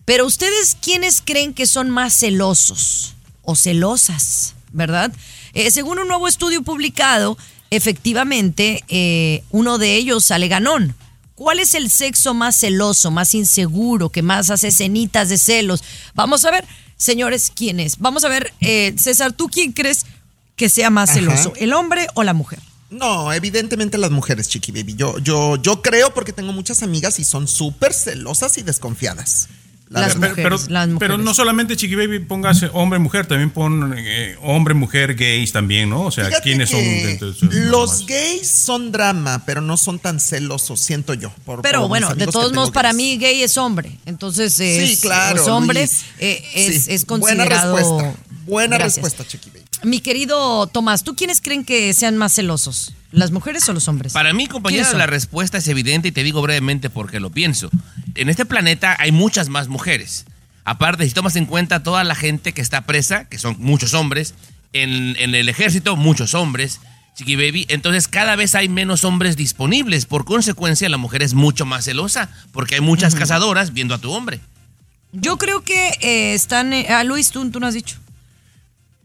[0.08, 4.53] pero ustedes, ¿quiénes creen que son más celosos o celosas?
[4.72, 5.12] ¿Verdad?
[5.53, 7.38] Eh, según un nuevo estudio publicado,
[7.72, 10.95] efectivamente, eh, uno de ellos sale ganón.
[11.36, 15.84] ¿Cuál es el sexo más celoso, más inseguro, que más hace cenitas de celos?
[16.16, 16.64] Vamos a ver,
[16.95, 17.97] señores, ¿quién es?
[17.99, 20.05] Vamos a ver, eh, César, ¿tú quién crees
[20.55, 21.20] que sea más Ajá.
[21.20, 22.60] celoso, el hombre o la mujer?
[22.89, 24.95] No, evidentemente las mujeres, Chiqui Baby.
[24.95, 29.49] Yo, yo, yo creo porque tengo muchas amigas y son súper celosas y desconfiadas.
[29.89, 30.15] Las.
[30.15, 31.19] Pero, mujeres, las pero mujeres.
[31.19, 36.01] no solamente Chiqui Baby pongas hombre mujer, también pon eh, hombre mujer gays también, ¿no?
[36.01, 36.79] O sea, Fíjate ¿quiénes son?
[36.81, 38.05] entonces, los nomás?
[38.05, 41.31] gays son drama, pero no son tan celosos, siento yo.
[41.45, 43.97] por- Pero por bueno, de todos modos, para mí gay es hombre.
[44.05, 46.03] Entonces, es, Sí, claro, es hombre, Luis.
[46.19, 47.75] eh, es, Sí, es Buena considerado...
[47.77, 48.13] respuesta.
[48.45, 49.03] Buena Gracias.
[49.03, 49.63] respuesta, Chiqui Baby.
[49.83, 52.93] Mi querido Tomás, ¿tú quiénes creen que sean más celosos?
[53.11, 54.11] ¿Las mujeres o los hombres?
[54.13, 57.69] Para mí, compañera, la respuesta es evidente y te digo brevemente por qué lo pienso.
[58.18, 60.26] En este planeta hay muchas más mujeres.
[60.65, 64.34] Aparte, si tomas en cuenta toda la gente que está presa, que son muchos hombres,
[64.74, 66.82] en, en el ejército, muchos hombres,
[67.15, 70.05] Chiqui Baby, entonces cada vez hay menos hombres disponibles.
[70.05, 74.11] Por consecuencia, la mujer es mucho más celosa, porque hay muchas cazadoras viendo a tu
[74.11, 74.39] hombre.
[75.13, 76.74] Yo creo que eh, están.
[76.74, 77.97] eh, ah, Luis, tú, tú no has dicho.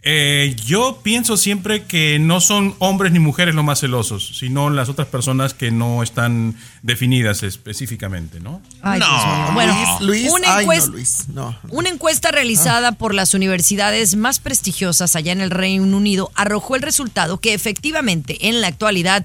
[0.05, 4.89] Eh, yo pienso siempre que no son hombres ni mujeres los más celosos, sino las
[4.89, 8.61] otras personas que no están definidas específicamente, ¿no?
[8.83, 9.09] Ay, mío.
[9.55, 11.57] Bueno, Luis, una, ay, no, encuesta, Luis, no.
[11.69, 16.83] una encuesta realizada por las universidades más prestigiosas allá en el Reino Unido arrojó el
[16.83, 19.25] resultado que efectivamente en la actualidad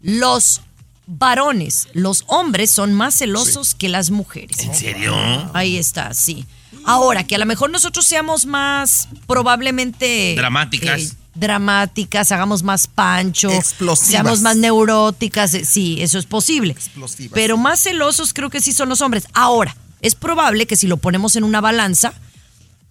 [0.00, 0.60] los
[1.06, 4.60] varones, los hombres son más celosos que las mujeres.
[4.60, 5.14] ¿En serio?
[5.52, 6.46] Ahí está, sí.
[6.84, 10.34] Ahora, que a lo mejor nosotros seamos más probablemente...
[10.36, 11.00] Dramáticas.
[11.00, 14.08] eh, dramáticas, hagamos más pancho, Explosivas.
[14.10, 16.72] seamos más neuróticas, eh, sí, eso es posible.
[16.72, 17.32] Explosivas.
[17.34, 19.24] Pero más celosos creo que sí son los hombres.
[19.32, 22.12] Ahora, es probable que si lo ponemos en una balanza,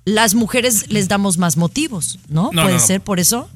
[0.06, 2.50] las mujeres les damos más motivos, ¿no?
[2.52, 2.88] No, Puede no, no.
[2.88, 3.48] ser por eso.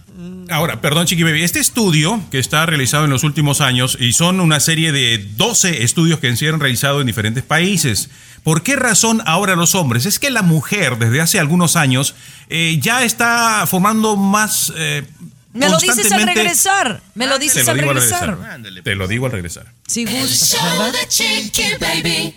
[0.49, 4.39] Ahora, perdón, Chiqui Baby, este estudio que está realizado en los últimos años y son
[4.39, 8.09] una serie de 12 estudios que se han realizado en diferentes países.
[8.45, 10.05] ¿Por qué razón ahora los hombres?
[10.05, 12.15] Es que la mujer desde hace algunos años
[12.47, 14.71] eh, ya está formando más...
[14.77, 15.03] eh,
[15.51, 17.01] Me lo dices al constantemente- regresar.
[17.15, 18.37] Me lo Te dices lo al regresar.
[18.37, 18.83] regresar.
[18.83, 19.65] Te lo digo al regresar.
[19.87, 20.93] Si El gusta, show ¿verdad?
[20.93, 22.35] de Chiqui Baby.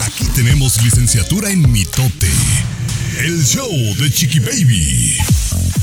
[0.00, 2.30] Aquí tenemos licenciatura en mitote.
[3.18, 5.16] El show de Chiqui Baby.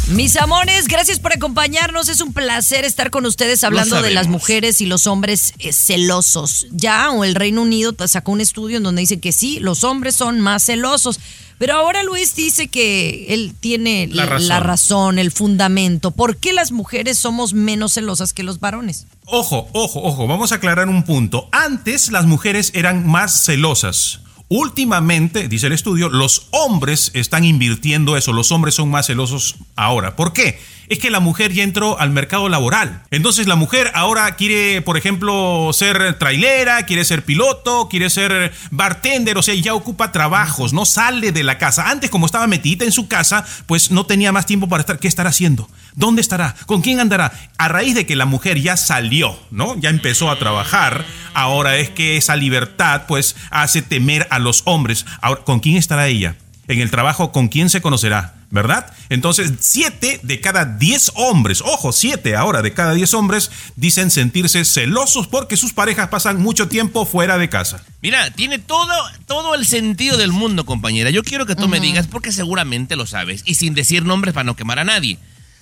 [0.09, 2.09] Mis amores, gracias por acompañarnos.
[2.09, 6.67] Es un placer estar con ustedes hablando de las mujeres y los hombres eh, celosos.
[6.71, 10.15] Ya o el Reino Unido sacó un estudio en donde dice que sí, los hombres
[10.15, 11.19] son más celosos.
[11.57, 14.47] Pero ahora Luis dice que él tiene La razón.
[14.49, 16.11] la razón, el fundamento.
[16.11, 19.05] ¿Por qué las mujeres somos menos celosas que los varones?
[19.25, 21.47] Ojo, ojo, ojo, vamos a aclarar un punto.
[21.53, 24.19] Antes las mujeres eran más celosas.
[24.55, 30.15] Últimamente, dice el estudio, los hombres están invirtiendo eso, los hombres son más celosos ahora.
[30.15, 30.59] ¿Por qué?
[30.89, 33.03] Es que la mujer ya entró al mercado laboral.
[33.11, 39.37] Entonces la mujer ahora quiere, por ejemplo, ser trailera, quiere ser piloto, quiere ser bartender,
[39.37, 41.89] o sea, ya ocupa trabajos, no sale de la casa.
[41.89, 44.99] Antes, como estaba metida en su casa, pues no tenía más tiempo para estar.
[44.99, 45.69] ¿Qué estará haciendo?
[45.95, 46.55] ¿Dónde estará?
[46.65, 47.31] ¿Con quién andará?
[47.57, 49.79] A raíz de que la mujer ya salió, ¿no?
[49.79, 55.05] Ya empezó a trabajar, ahora es que esa libertad pues hace temer a los hombres.
[55.21, 56.35] Ahora, ¿con quién estará ella?
[56.67, 58.35] En el trabajo, ¿con quién se conocerá?
[58.53, 58.93] ¿Verdad?
[59.09, 64.63] Entonces, siete de cada diez hombres, ojo, siete ahora de cada diez hombres dicen sentirse
[64.63, 67.83] celosos porque sus parejas pasan mucho tiempo fuera de casa.
[68.03, 68.93] Mira, tiene todo,
[69.25, 71.09] todo el sentido del mundo, compañera.
[71.09, 74.43] Yo quiero que tú me digas, porque seguramente lo sabes, y sin decir nombres para
[74.43, 75.17] no quemar a nadie,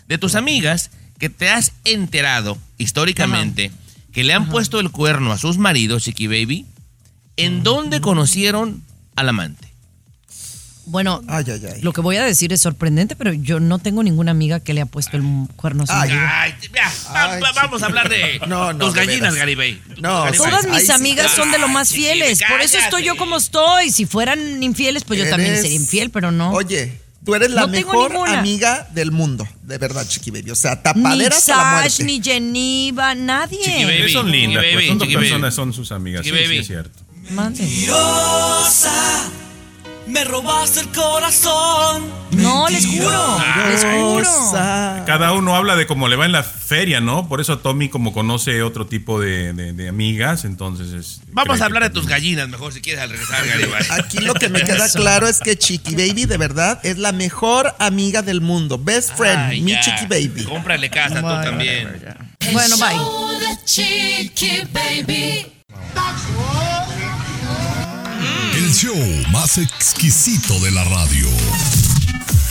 [0.10, 3.72] de tus amigas que te has enterado históricamente
[4.12, 6.66] que le han puesto el cuerno a sus maridos, Chiqui Baby,
[7.38, 8.84] ¿en dónde conocieron
[9.16, 9.71] al amante?
[10.86, 11.82] Bueno, Ay, ay, ay.
[11.82, 14.82] lo que voy a decir es sorprendente, pero yo no tengo ninguna amiga que le
[14.82, 15.24] ha puesto el
[15.56, 16.06] cuerno a
[17.56, 19.36] vamos a hablar de No, no, tus gallinas.
[19.36, 19.80] Garibay.
[20.00, 20.50] No, Garibay.
[20.50, 23.38] Todas mis Ay, sí, amigas son de lo más fieles, por eso estoy yo como
[23.38, 23.92] estoy.
[23.92, 26.52] Si fueran infieles, pues yo también sería infiel, pero no.
[26.52, 30.52] Oye, tú eres la No mejor amiga del mundo, de verdad, Chiqui Baby.
[30.52, 32.04] O sea, ni tapadera la Sash, muerte.
[32.06, 33.60] ni Geneva, nadie.
[33.64, 34.12] Chiqui Baby.
[34.12, 35.28] son lindas, Chiqui pues, Baby, son dos Chiqui Baby.
[35.30, 36.24] personas, son sus amigas.
[36.26, 37.00] Chiqui Sí, sí, es cierto.
[37.30, 37.64] Mande.
[40.12, 42.10] Me robaste el corazón.
[42.32, 43.40] No, les juro,
[43.70, 44.30] les juro.
[45.06, 47.28] Cada uno habla de cómo le va en la feria, ¿no?
[47.28, 51.22] Por eso Tommy como conoce otro tipo de, de- de amigas, entonces es...
[51.32, 53.84] Vamos a hablar de tus gallinas, mejor si quieres al regresar, Garibay.
[53.92, 57.74] Aquí lo que me queda claro es que Chiqui Baby de verdad es la mejor
[57.80, 58.78] amiga del mundo.
[58.78, 59.82] Best friend, Ay, mi ya.
[59.82, 60.44] Chiqui Baby.
[60.44, 62.02] Cómprale casa tú también.
[62.52, 63.58] Bueno, bye.
[63.66, 65.46] Chiqui Baby.
[68.72, 68.96] El show
[69.34, 71.28] más exquisito de la radio.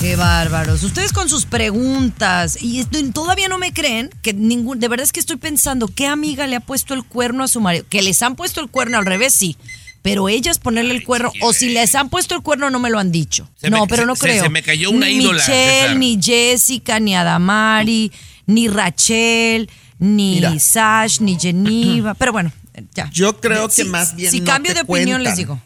[0.01, 0.83] Qué bárbaros.
[0.83, 2.59] Ustedes con sus preguntas.
[2.61, 4.81] Y todavía no me creen que ningún.
[4.81, 7.63] De verdad es que estoy pensando, ¿qué amiga le ha puesto el cuerno a su
[7.63, 7.87] marido?
[7.89, 9.57] Que les han puesto el cuerno al revés, sí.
[10.03, 12.99] Pero ellas ponerle el cuerno, o si les han puesto el cuerno, no me lo
[12.99, 13.49] han dicho.
[13.59, 14.43] Se no, me- pero se- no creo.
[14.43, 18.13] se me cayó una ni ídola, Michelle, ni Jessica, ni Adamari,
[18.45, 20.59] ni Rachel, ni Mira.
[20.61, 22.13] Sash, ni Geneva.
[22.13, 22.53] Pero bueno,
[22.95, 23.09] ya.
[23.11, 25.23] Yo creo que más bien Si no cambio te de opinión, cuentan.
[25.25, 25.59] les digo.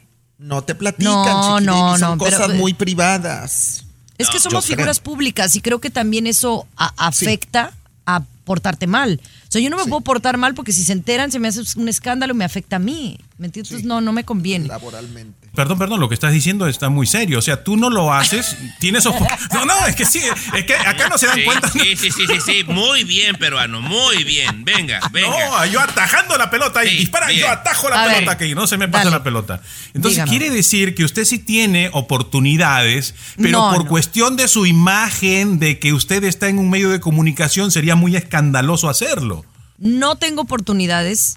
[0.45, 1.99] No te platican, No, no.
[1.99, 3.85] Son no, pero- cosas muy privadas.
[4.19, 4.77] Es que somos yo creo.
[4.79, 7.73] figuras públicas y creo que también eso a- afecta
[8.07, 9.21] a portarte mal.
[9.49, 11.89] sea, yo no me puedo portar mal porque si se enteran se me hace un
[11.89, 13.19] escándalo, me afecta a mí.
[13.39, 13.71] ¿Me entiendes?
[13.73, 14.69] Entonces, no, no me conviene.
[14.69, 15.44] Laboralmente.
[15.55, 17.39] Perdón, perdón, lo que estás diciendo está muy serio.
[17.39, 19.05] O sea, tú no lo haces, tienes...
[19.05, 20.21] No, no, es que sí,
[20.57, 21.69] es que acá no se dan Sí, cuenta.
[21.71, 22.65] Sí, sí, sí, sí, sí.
[22.65, 23.81] Muy bien, peruano.
[23.81, 24.65] Muy bien.
[24.65, 25.29] Venga, venga.
[25.47, 27.41] No, yo atajando la pelota y Sí, dispara, bien.
[27.43, 28.17] yo atajo la A ver.
[28.17, 29.17] pelota, que no se me pasa Dale.
[29.19, 29.61] la pelota.
[29.95, 30.31] Entonces Dígame.
[30.31, 33.91] quiere decir que usted sí tiene oportunidades, pero No, por no.
[33.91, 38.17] cuestión de su imagen, de que usted está en un medio de comunicación, sería muy
[38.17, 39.45] escandaloso hacerlo.
[39.79, 41.37] No tengo oportunidades,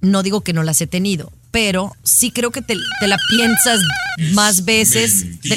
[0.00, 3.80] no digo que no las he tenido, pero sí creo que te, te la piensas
[4.34, 5.24] más veces.
[5.40, 5.48] Te-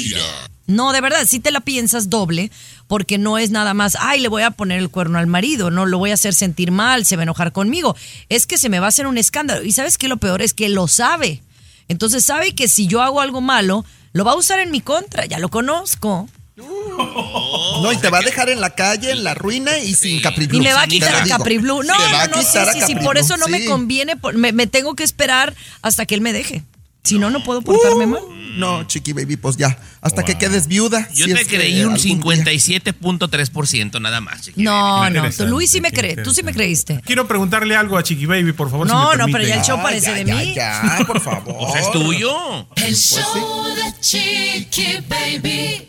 [0.66, 2.50] no, de verdad, sí te la piensas doble,
[2.86, 5.86] porque no es nada más, ay, le voy a poner el cuerno al marido, no
[5.86, 7.96] lo voy a hacer sentir mal, se va a enojar conmigo.
[8.28, 9.64] Es que se me va a hacer un escándalo.
[9.64, 11.42] Y sabes qué lo peor es que lo sabe.
[11.88, 15.26] Entonces sabe que si yo hago algo malo, lo va a usar en mi contra,
[15.26, 16.28] ya lo conozco.
[16.56, 20.46] No, y te va a dejar en la calle, en la ruina y sin Capri
[20.46, 20.58] Blue.
[20.58, 21.24] Y me va a quitar a.
[21.26, 21.82] Capri Blue.
[21.82, 24.94] No, no, no, sí, sí, sí, por eso no me conviene, por- me, me tengo
[24.94, 26.62] que esperar hasta que él me deje.
[27.04, 28.22] Si no, no puedo portarme mal.
[28.56, 29.76] No, chiqui baby, pues ya.
[30.02, 31.08] Hasta que quedes viuda.
[31.14, 32.02] Yo si te creí un algún
[32.34, 34.42] día- 57.3% nada más.
[34.42, 34.62] chiqui.
[34.62, 37.00] No, no, interesante, Luis sí me cree, tú sí me creíste.
[37.04, 38.86] Quiero preguntarle algo a Chiqui Baby, por favor.
[38.86, 40.52] si No, me no, pero ya el show parece de mí.
[40.54, 41.56] Ya, por favor.
[41.58, 42.68] O sea, es tuyo.
[42.76, 45.88] El show de Chiqui Baby.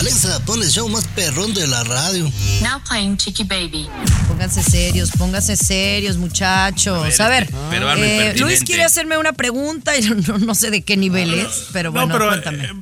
[0.00, 2.30] Alexa, pon el show más perrón de la radio.
[2.62, 3.88] Now playing Chicky Baby.
[4.28, 7.18] Pónganse serios, pónganse serios, muchachos.
[7.20, 8.34] A ver, eh.
[8.38, 12.08] Luis quiere hacerme una pregunta y no, no sé de qué nivel es, pero bueno,
[12.08, 12.64] no, pero cuéntame.
[12.64, 12.72] eh,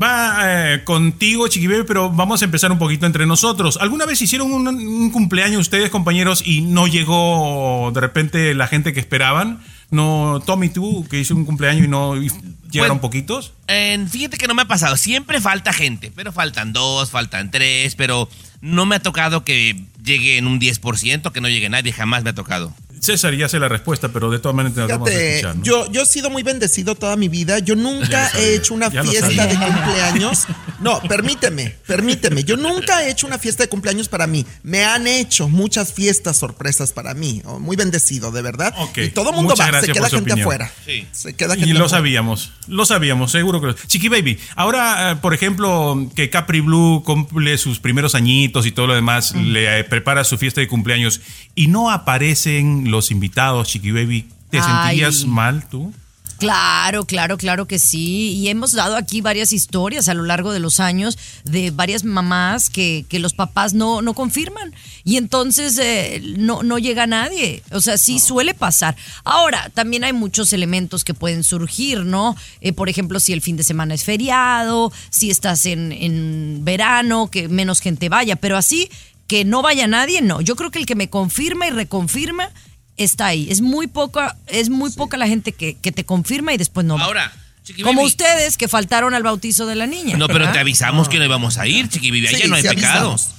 [0.00, 3.78] va eh, contigo, Chiqui Baby, pero vamos a empezar un poquito entre nosotros.
[3.80, 8.92] ¿Alguna vez hicieron un, un cumpleaños ustedes, compañeros, y no llegó de repente la gente
[8.92, 9.60] que esperaban?
[9.90, 12.28] No, Tommy, tú, que hizo un cumpleaños y no y
[12.70, 13.54] llegaron Bueno, poquitos.
[13.68, 14.96] Eh, fíjate que no me ha pasado.
[14.96, 18.28] Siempre falta gente, pero faltan dos, faltan tres, pero
[18.60, 22.30] no me ha tocado que llegue en un 10%, que no llegue nadie, jamás me
[22.30, 22.74] ha tocado.
[23.00, 25.56] César ya sé la respuesta, pero de todas maneras te vamos a Fíjate, escuchar.
[25.56, 25.62] ¿no?
[25.64, 27.58] yo, yo he sido muy bendecido toda mi vida.
[27.58, 30.46] Yo nunca lo he hecho una ya lo fiesta de cumpleaños.
[30.80, 32.44] No, permíteme, permíteme.
[32.44, 34.44] Yo nunca he hecho una fiesta de cumpleaños para mí.
[34.62, 37.42] Me han hecho muchas fiestas sorpresas para mí.
[37.44, 38.74] Oh, Muy bendecido, de verdad.
[38.96, 40.40] Y todo el mundo muchas va, se queda gente opinión.
[40.40, 40.70] afuera.
[40.86, 41.06] Sí.
[41.12, 41.98] Se queda Y gente lo afuera.
[41.98, 47.02] sabíamos, lo sabíamos, seguro que lo Chiqui Baby, ahora, eh, por ejemplo, que Capri Blue
[47.04, 51.20] cumple sus primeros añitos y todo lo demás, le eh, prepara su fiesta de cumpleaños
[51.54, 54.98] y no aparecen los invitados, Chiqui Baby, ¿te Ay.
[54.98, 55.92] sentías mal tú?
[56.38, 58.32] Claro, claro, claro que sí.
[58.36, 62.70] Y hemos dado aquí varias historias a lo largo de los años de varias mamás
[62.70, 64.72] que, que los papás no, no confirman.
[65.02, 67.64] Y entonces eh, no, no llega nadie.
[67.72, 68.96] O sea, sí suele pasar.
[69.24, 72.36] Ahora, también hay muchos elementos que pueden surgir, ¿no?
[72.60, 77.28] Eh, por ejemplo, si el fin de semana es feriado, si estás en, en verano,
[77.32, 78.36] que menos gente vaya.
[78.36, 78.88] Pero así,
[79.26, 80.40] que no vaya nadie, no.
[80.40, 82.50] Yo creo que el que me confirma y reconfirma
[82.98, 83.48] está ahí.
[83.50, 86.96] Es muy poca, es muy poca la gente que, que te confirma y después no
[86.98, 87.04] va.
[87.04, 87.32] Ahora,
[87.64, 90.16] Chiqui Como ustedes que faltaron al bautizo de la niña.
[90.16, 90.52] No, pero ¿verdad?
[90.54, 92.10] te avisamos que no íbamos a ir, Chiqui.
[92.26, 93.10] Allá Sí, no hay pecado.
[93.12, 93.34] avisamos.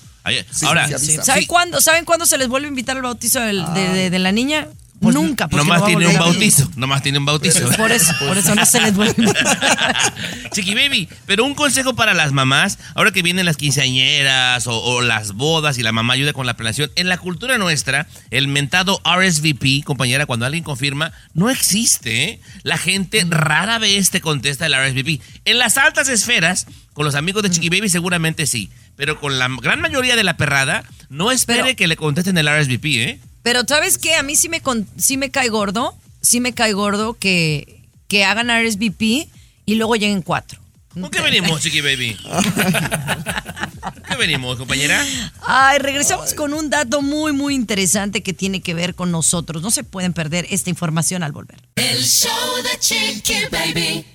[0.64, 1.18] Ahora, sí.
[1.24, 4.10] ¿Saben sí, cuándo, ¿Saben cuándo se les vuelve a invitar al bautizo del- de, de-
[4.10, 4.68] de la niña?
[5.02, 5.48] Nunca.
[5.48, 6.72] porque nomás no tiene un bautizo.
[6.76, 7.70] Nomás tiene un bautizo.
[7.78, 9.16] Por eso, por eso no se les vuelve.
[10.52, 15.02] Chiqui Baby, pero un consejo para las mamás, ahora que vienen las quinceañeras o, o
[15.02, 19.02] las bodas y la mamá ayuda con la planeación, en la cultura nuestra, el mentado
[19.06, 22.24] RSVP, compañera, cuando alguien confirma, no existe.
[22.24, 22.40] ¿eh?
[22.64, 25.22] La gente rara vez te contesta el RSVP.
[25.46, 29.48] En las altas esferas, con los amigos de Chiqui Baby seguramente sí, pero con la
[29.62, 33.20] gran mayoría de la perrada, no espere Pero- que le contesten el RSVP, ¿eh?
[33.44, 34.16] Pero ¿sabes qué?
[34.16, 38.24] A mí sí me, con- sí me cae gordo, sí me cae gordo que, que
[38.26, 39.28] hagan RSVP
[39.66, 40.60] y luego lleguen cuatro.
[40.94, 42.18] ¿Con qué venimos, Chiqui Baby?
[42.24, 45.06] ¿Con qué venimos, compañera?
[45.46, 49.62] Ay, regresamos con un dato muy, muy interesante que tiene que ver con nosotros.
[49.62, 51.62] No se pueden perder esta información al volver.
[51.76, 52.32] El show
[52.64, 54.06] de Chiqui Baby.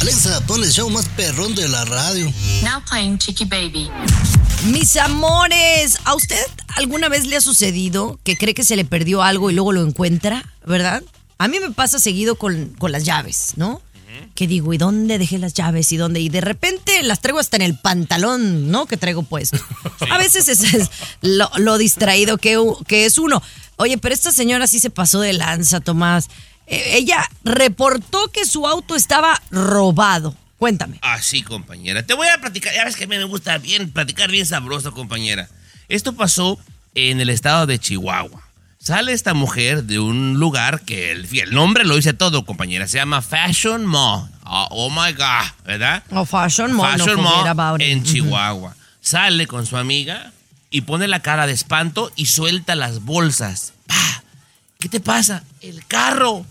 [0.00, 2.32] Alexa, pon el show más perrón de la radio.
[2.62, 3.90] Now playing Chicky Baby.
[4.66, 6.44] Mis amores, ¿a usted
[6.76, 9.84] alguna vez le ha sucedido que cree que se le perdió algo y luego lo
[9.86, 11.02] encuentra, verdad?
[11.38, 13.82] A mí me pasa seguido con, con las llaves, ¿no?
[14.36, 15.90] Que digo, ¿y dónde dejé las llaves?
[15.90, 16.20] ¿Y dónde?
[16.20, 18.86] Y de repente las traigo hasta en el pantalón, ¿no?
[18.86, 19.58] Que traigo puesto.
[20.10, 20.90] A veces es, es
[21.22, 22.58] lo, lo distraído que,
[22.88, 23.42] es uno.
[23.76, 26.28] Oye, pero esta señora sí se pasó de lanza, Tomás.
[26.66, 30.36] Eh, ella reportó que su auto estaba robado.
[30.58, 30.98] Cuéntame.
[31.02, 32.04] Así, compañera.
[32.04, 32.74] Te voy a platicar.
[32.74, 35.48] Ya ves que a mí me gusta bien platicar bien sabroso, compañera.
[35.88, 36.58] Esto pasó
[36.94, 38.45] en el estado de Chihuahua.
[38.86, 42.86] Sale esta mujer de un lugar que el, el nombre lo dice todo, compañera.
[42.86, 44.30] Se llama Fashion Mall.
[44.44, 46.04] Oh, oh my God, ¿verdad?
[46.12, 48.04] Oh, fashion mall, no Fashion forget Mall en.
[48.04, 48.76] Chihuahua.
[49.00, 50.30] Sale con su amiga
[50.70, 53.72] y pone la cara de espanto y suelta las bolsas.
[53.88, 54.22] ¡Pah!
[54.78, 55.42] ¿qué te pasa?
[55.62, 56.46] El carro.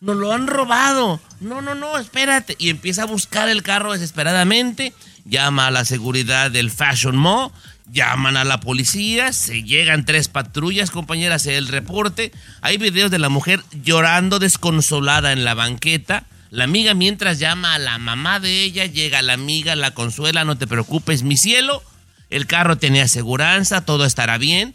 [0.00, 1.20] Nos lo han robado.
[1.38, 2.56] No, no, no, espérate.
[2.58, 4.92] Y empieza a buscar el carro desesperadamente.
[5.24, 7.52] Llama a la seguridad del Fashion Mall.
[7.92, 9.32] Llaman a la policía.
[9.32, 12.32] Se llegan tres patrullas, compañeras, el reporte.
[12.60, 16.24] Hay videos de la mujer llorando desconsolada en la banqueta.
[16.50, 20.56] La amiga mientras llama a la mamá de ella, llega la amiga, la consuela, no
[20.56, 21.82] te preocupes, mi cielo.
[22.30, 24.74] El carro tenía aseguranza, todo estará bien.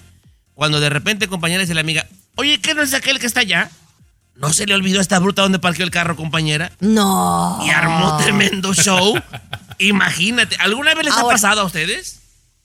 [0.53, 2.05] Cuando de repente, compañera, dice la amiga,
[2.35, 3.71] oye, ¿qué no es aquel que está allá?
[4.35, 6.71] ¿No se le olvidó a esta bruta donde parqueó el carro, compañera?
[6.79, 7.59] No.
[7.65, 9.15] Y armó tremendo show.
[9.79, 12.20] Imagínate, ¿alguna vez les ha pasado a ustedes?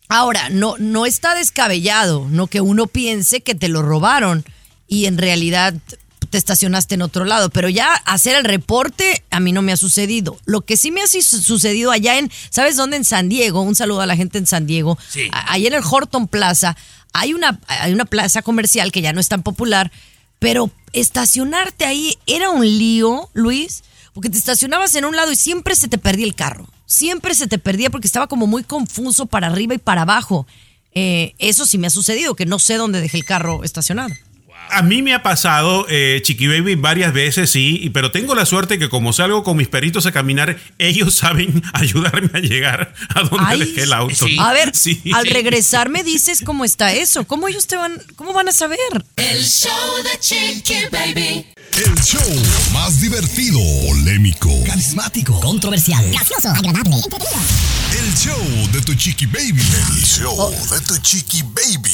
[0.09, 4.45] Ahora, no, no está descabellado, no que uno piense que te lo robaron
[4.87, 5.75] y en realidad
[6.31, 9.77] te estacionaste en otro lado, pero ya hacer el reporte a mí no me ha
[9.77, 10.39] sucedido.
[10.45, 12.97] Lo que sí me ha su- sucedido allá en, ¿sabes dónde?
[12.97, 14.99] En San Diego, un saludo a la gente en San Diego.
[15.09, 15.29] Sí.
[15.33, 16.77] Ahí en el Horton Plaza
[17.13, 19.91] hay una, hay una plaza comercial que ya no es tan popular,
[20.39, 23.83] pero estacionarte ahí era un lío, Luis,
[24.13, 26.69] porque te estacionabas en un lado y siempre se te perdía el carro.
[26.87, 30.47] Siempre se te perdía porque estaba como muy confuso para arriba y para abajo.
[30.95, 34.15] Eh, eso sí me ha sucedido, que no sé dónde dejé el carro estacionado.
[34.69, 38.81] A mí me ha pasado, eh, Chiqui Baby, varias veces, sí, pero tengo la suerte
[38.81, 43.45] que como salgo con mis perritos a caminar, ellos saben ayudarme a llegar a donde
[43.47, 44.27] Ay, dejé el auto.
[44.41, 45.01] A ver, Sí.
[45.15, 47.25] al regresar me dices cómo está eso.
[47.27, 48.79] ¿Cómo ellos te van, cómo van a saber?
[49.17, 49.71] El show
[50.03, 51.47] de Chiqui Baby.
[51.77, 52.23] El show
[52.73, 57.39] más divertido, polémico, Carismático, controversial, gracioso, agradable, entretenido.
[57.99, 59.61] el show de tu chiqui baby.
[59.61, 60.51] El show Oh.
[60.51, 61.93] de tu chiqui baby.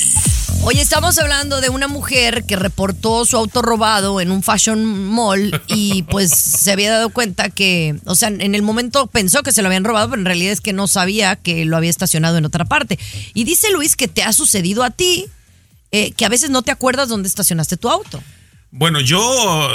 [0.62, 5.60] Hoy estamos hablando de una mujer que reportó su auto robado en un fashion mall
[5.66, 9.62] y pues se había dado cuenta que, o sea, en el momento pensó que se
[9.62, 12.44] lo habían robado, pero en realidad es que no sabía que lo había estacionado en
[12.44, 12.98] otra parte.
[13.34, 15.26] Y dice Luis que te ha sucedido a ti,
[15.90, 18.22] eh, que a veces no te acuerdas dónde estacionaste tu auto.
[18.74, 19.68] Bueno, yo,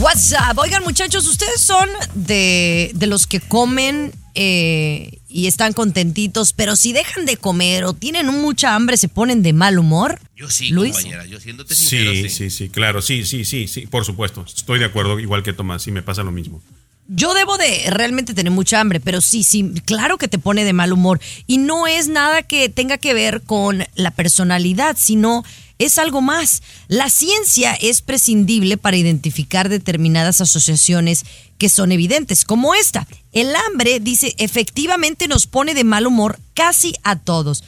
[0.03, 0.59] WhatsApp.
[0.59, 6.93] Oigan, muchachos, ¿ustedes son de, de los que comen eh, y están contentitos, pero si
[6.93, 10.21] dejan de comer o tienen mucha hambre, se ponen de mal humor?
[10.37, 10.93] Yo sí, Luis.
[10.93, 12.29] compañera, yo siéndote sincero, Sí, sí.
[12.29, 14.45] sí, sí, claro, sí, sí, sí, sí, por supuesto.
[14.47, 16.63] Estoy de acuerdo, igual que Tomás, sí me pasa lo mismo.
[17.09, 20.73] Yo debo de realmente tener mucha hambre, pero sí, sí, claro que te pone de
[20.73, 21.21] mal humor.
[21.49, 25.45] Y no es nada que tenga que ver con la personalidad, sino
[25.79, 26.63] es algo más.
[26.89, 31.25] La ciencia es prescindible para identificar determinadas asociaciones
[31.59, 33.07] que son evidentes, como esta.
[33.33, 37.65] El hambre, dice, efectivamente nos pone de mal humor casi a todos.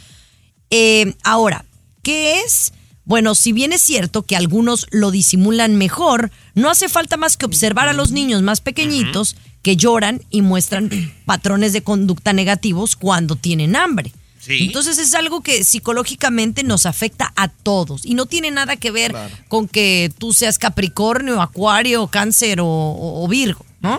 [0.71, 1.65] Eh, ahora,
[2.03, 2.73] ¿qué es?
[3.05, 7.47] Bueno, si bien es cierto que algunos lo disimulan mejor, no hace falta más que
[7.47, 10.91] observar a los niños más pequeñitos que lloran y muestran
[11.25, 14.13] patrones de conducta negativos cuando tienen hambre.
[14.47, 14.67] Sí.
[14.67, 19.15] Entonces es algo que psicológicamente nos afecta a todos y no tiene nada que ver
[19.49, 23.99] con que tú seas Capricornio, Acuario, Cáncer o, o- o Virgo, ¿no?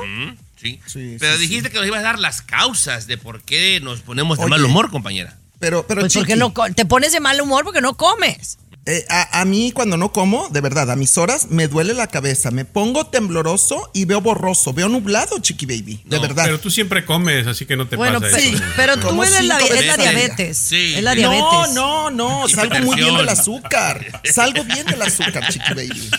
[0.59, 0.79] Sí.
[0.85, 3.99] Sí, Pero sí, dijiste que nos ibas a dar las causas de por qué nos
[4.01, 4.49] ponemos de Oye.
[4.51, 5.37] mal humor, compañera.
[5.59, 8.57] Pero, pero Pues porque no co- te pones de mal humor porque no comes.
[8.87, 12.07] Eh, a, a mí cuando no como, de verdad, a mis horas me duele la
[12.07, 16.45] cabeza, me pongo tembloroso y veo borroso, veo nublado, Chiqui Baby, de No, verdad.
[16.45, 18.63] Pero tú siempre comes, así que no te Bueno, pasa eso.
[18.75, 20.57] pero tú Como eres la, es la diabetes.
[20.57, 20.93] Sí.
[20.95, 21.73] Es la No, diabetes.
[21.75, 24.21] No, no, no, salgo muy bien del azúcar.
[24.23, 26.09] Salgo bien del azúcar, Chiqui Baby.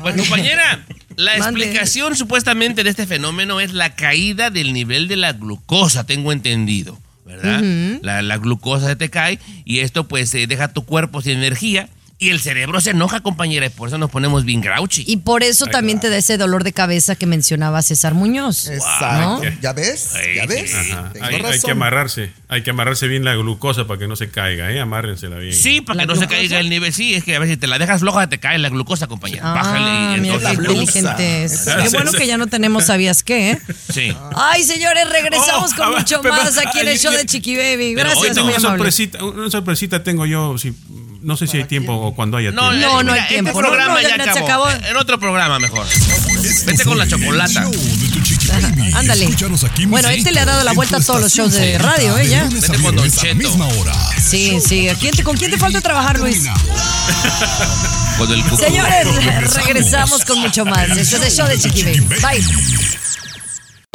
[0.00, 0.82] Pues compañera,
[1.16, 1.60] la Mande.
[1.64, 6.98] explicación supuestamente de este fenómeno es la caída del nivel de la glucosa, tengo entendido,
[7.24, 7.62] ¿verdad?
[8.02, 11.88] la, la glucosa se te cae y esto pues eh, deja tu cuerpo sin energía
[12.22, 15.04] y el cerebro se enoja, compañera, y por eso nos ponemos bien grouchy.
[15.06, 18.68] Y por eso también te da ese dolor de cabeza que mencionaba César Muñoz.
[18.68, 19.44] Exacto.
[19.44, 19.60] ¿no?
[19.60, 20.12] ¿Ya ves?
[20.36, 20.72] ¿Ya ves?
[21.20, 24.70] Hay, hay que amarrarse, hay que amarrarse bien la glucosa para que no se caiga,
[24.70, 24.80] ¿eh?
[24.80, 25.52] Amárrensela bien.
[25.54, 26.92] Sí, para ¿La que no se caiga el nivel.
[26.92, 29.42] Sí, es que a veces si te la dejas floja, te cae la glucosa, compañera.
[29.44, 31.64] Ah, Bájale y mira entonces.
[31.66, 33.60] qué bueno que ya no tenemos sabías qué, ¿eh?
[33.92, 34.16] Sí.
[34.36, 37.56] Ay, señores, regresamos Oh, con mucho pero- más aquí en el show ya- de Chiqui
[37.56, 37.94] Baby.
[37.94, 38.78] Gracias, no, muy una amable.
[38.78, 40.72] sorpresita, una sorpresita tengo yo, si,
[41.22, 42.88] no sé si hay tiempo o cuando haya No, tiempo.
[42.88, 43.50] No, no hay tiempo.
[43.50, 44.46] Este programa no, ya, acabó.
[44.68, 44.70] acabó.
[44.88, 45.86] En otro programa mejor.
[45.86, 47.66] Esto Vete con la chocolata.
[48.94, 49.28] Ándale.
[49.86, 52.28] Bueno, este le ha dado la vuelta a todos los shows de radio, ¿eh?
[52.28, 52.44] Ya.
[52.44, 53.50] Vete con Don Cheto.
[54.20, 54.88] Sí, sí.
[54.88, 56.44] ¿A quién te- ¿Con quién te falta trabajar, Luis?
[58.18, 58.56] Con el cuco.
[58.58, 59.54] Señores, Regresamos.
[59.66, 60.90] regresamos con mucho más.
[60.96, 62.00] Esto es el show de Chiqui Baby.
[62.20, 62.44] Bye.